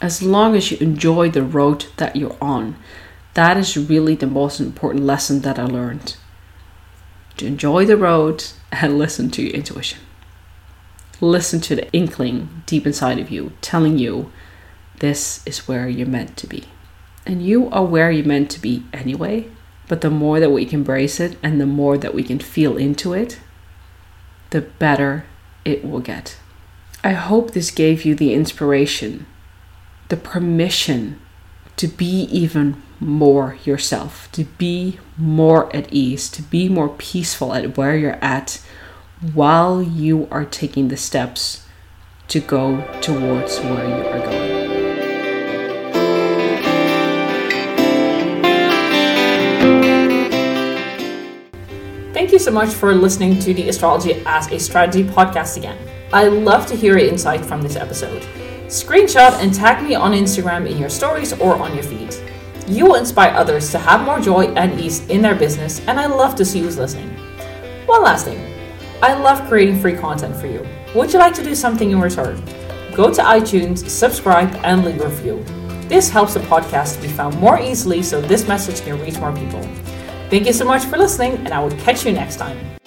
as 0.00 0.22
long 0.22 0.54
as 0.54 0.70
you 0.70 0.78
enjoy 0.78 1.30
the 1.30 1.42
road 1.42 1.86
that 1.96 2.16
you're 2.16 2.36
on. 2.40 2.76
That 3.34 3.56
is 3.56 3.76
really 3.76 4.14
the 4.14 4.26
most 4.26 4.60
important 4.60 5.04
lesson 5.04 5.40
that 5.40 5.58
I 5.58 5.64
learned. 5.64 6.16
To 7.38 7.46
enjoy 7.46 7.86
the 7.86 7.96
road 7.96 8.44
and 8.72 8.98
listen 8.98 9.30
to 9.30 9.42
your 9.42 9.54
intuition. 9.54 10.00
Listen 11.20 11.60
to 11.60 11.76
the 11.76 11.90
inkling 11.92 12.64
deep 12.66 12.84
inside 12.84 13.20
of 13.20 13.30
you 13.30 13.52
telling 13.60 13.96
you 13.96 14.32
this 14.98 15.46
is 15.46 15.68
where 15.68 15.88
you're 15.88 16.06
meant 16.06 16.36
to 16.38 16.48
be. 16.48 16.64
And 17.24 17.40
you 17.40 17.70
are 17.70 17.84
where 17.84 18.10
you're 18.10 18.26
meant 18.26 18.50
to 18.50 18.60
be 18.60 18.82
anyway. 18.92 19.48
But 19.86 20.00
the 20.00 20.10
more 20.10 20.40
that 20.40 20.50
we 20.50 20.66
can 20.66 20.80
embrace 20.80 21.20
it 21.20 21.38
and 21.40 21.60
the 21.60 21.66
more 21.66 21.96
that 21.96 22.12
we 22.12 22.24
can 22.24 22.40
feel 22.40 22.76
into 22.76 23.12
it, 23.12 23.38
the 24.50 24.60
better 24.60 25.24
it 25.64 25.84
will 25.84 26.00
get. 26.00 26.38
I 27.04 27.12
hope 27.12 27.52
this 27.52 27.70
gave 27.70 28.04
you 28.04 28.16
the 28.16 28.34
inspiration, 28.34 29.26
the 30.08 30.16
permission 30.16 31.20
to 31.76 31.86
be 31.86 32.22
even 32.32 32.82
more 33.00 33.56
yourself, 33.64 34.30
to 34.32 34.44
be 34.44 34.98
more 35.16 35.74
at 35.74 35.92
ease, 35.92 36.28
to 36.30 36.42
be 36.42 36.68
more 36.68 36.88
peaceful 36.88 37.54
at 37.54 37.76
where 37.76 37.96
you're 37.96 38.22
at 38.24 38.60
while 39.32 39.82
you 39.82 40.28
are 40.30 40.44
taking 40.44 40.88
the 40.88 40.96
steps 40.96 41.66
to 42.28 42.40
go 42.40 42.80
towards 43.00 43.58
where 43.60 43.86
you 43.86 44.06
are 44.06 44.20
going. 44.20 44.68
Thank 52.12 52.32
you 52.32 52.38
so 52.38 52.50
much 52.50 52.70
for 52.70 52.94
listening 52.94 53.38
to 53.40 53.54
the 53.54 53.68
Astrology 53.68 54.22
as 54.26 54.50
a 54.52 54.58
Strategy 54.58 55.04
podcast 55.04 55.56
again. 55.56 55.78
I 56.12 56.28
love 56.28 56.66
to 56.66 56.76
hear 56.76 56.98
your 56.98 57.08
insight 57.08 57.44
from 57.44 57.62
this 57.62 57.76
episode. 57.76 58.22
Screenshot 58.66 59.32
and 59.42 59.54
tag 59.54 59.82
me 59.82 59.94
on 59.94 60.12
Instagram 60.12 60.68
in 60.70 60.78
your 60.78 60.90
stories 60.90 61.32
or 61.34 61.56
on 61.56 61.74
your 61.74 61.84
feed. 61.84 62.14
You 62.68 62.84
will 62.84 62.96
inspire 62.96 63.34
others 63.34 63.70
to 63.70 63.78
have 63.78 64.04
more 64.04 64.20
joy 64.20 64.52
and 64.54 64.78
ease 64.78 65.06
in 65.08 65.22
their 65.22 65.34
business, 65.34 65.80
and 65.86 65.98
I 65.98 66.06
love 66.06 66.34
to 66.36 66.44
see 66.44 66.60
who's 66.60 66.76
listening. 66.76 67.08
One 67.86 68.02
last 68.02 68.26
thing 68.26 68.54
I 69.02 69.14
love 69.14 69.48
creating 69.48 69.80
free 69.80 69.96
content 69.96 70.36
for 70.36 70.48
you. 70.48 70.66
Would 70.94 71.12
you 71.12 71.18
like 71.18 71.32
to 71.34 71.42
do 71.42 71.54
something 71.54 71.90
in 71.90 72.00
return? 72.00 72.42
Go 72.92 73.12
to 73.14 73.22
iTunes, 73.22 73.88
subscribe, 73.88 74.54
and 74.64 74.84
leave 74.84 75.00
a 75.00 75.08
review. 75.08 75.42
This 75.88 76.10
helps 76.10 76.34
the 76.34 76.40
podcast 76.40 76.96
to 76.96 77.02
be 77.02 77.08
found 77.08 77.38
more 77.38 77.58
easily 77.58 78.02
so 78.02 78.20
this 78.20 78.46
message 78.46 78.82
can 78.82 79.00
reach 79.00 79.18
more 79.18 79.32
people. 79.32 79.62
Thank 80.28 80.46
you 80.46 80.52
so 80.52 80.66
much 80.66 80.84
for 80.84 80.98
listening, 80.98 81.38
and 81.38 81.54
I 81.54 81.62
will 81.62 81.70
catch 81.78 82.04
you 82.04 82.12
next 82.12 82.36
time. 82.36 82.77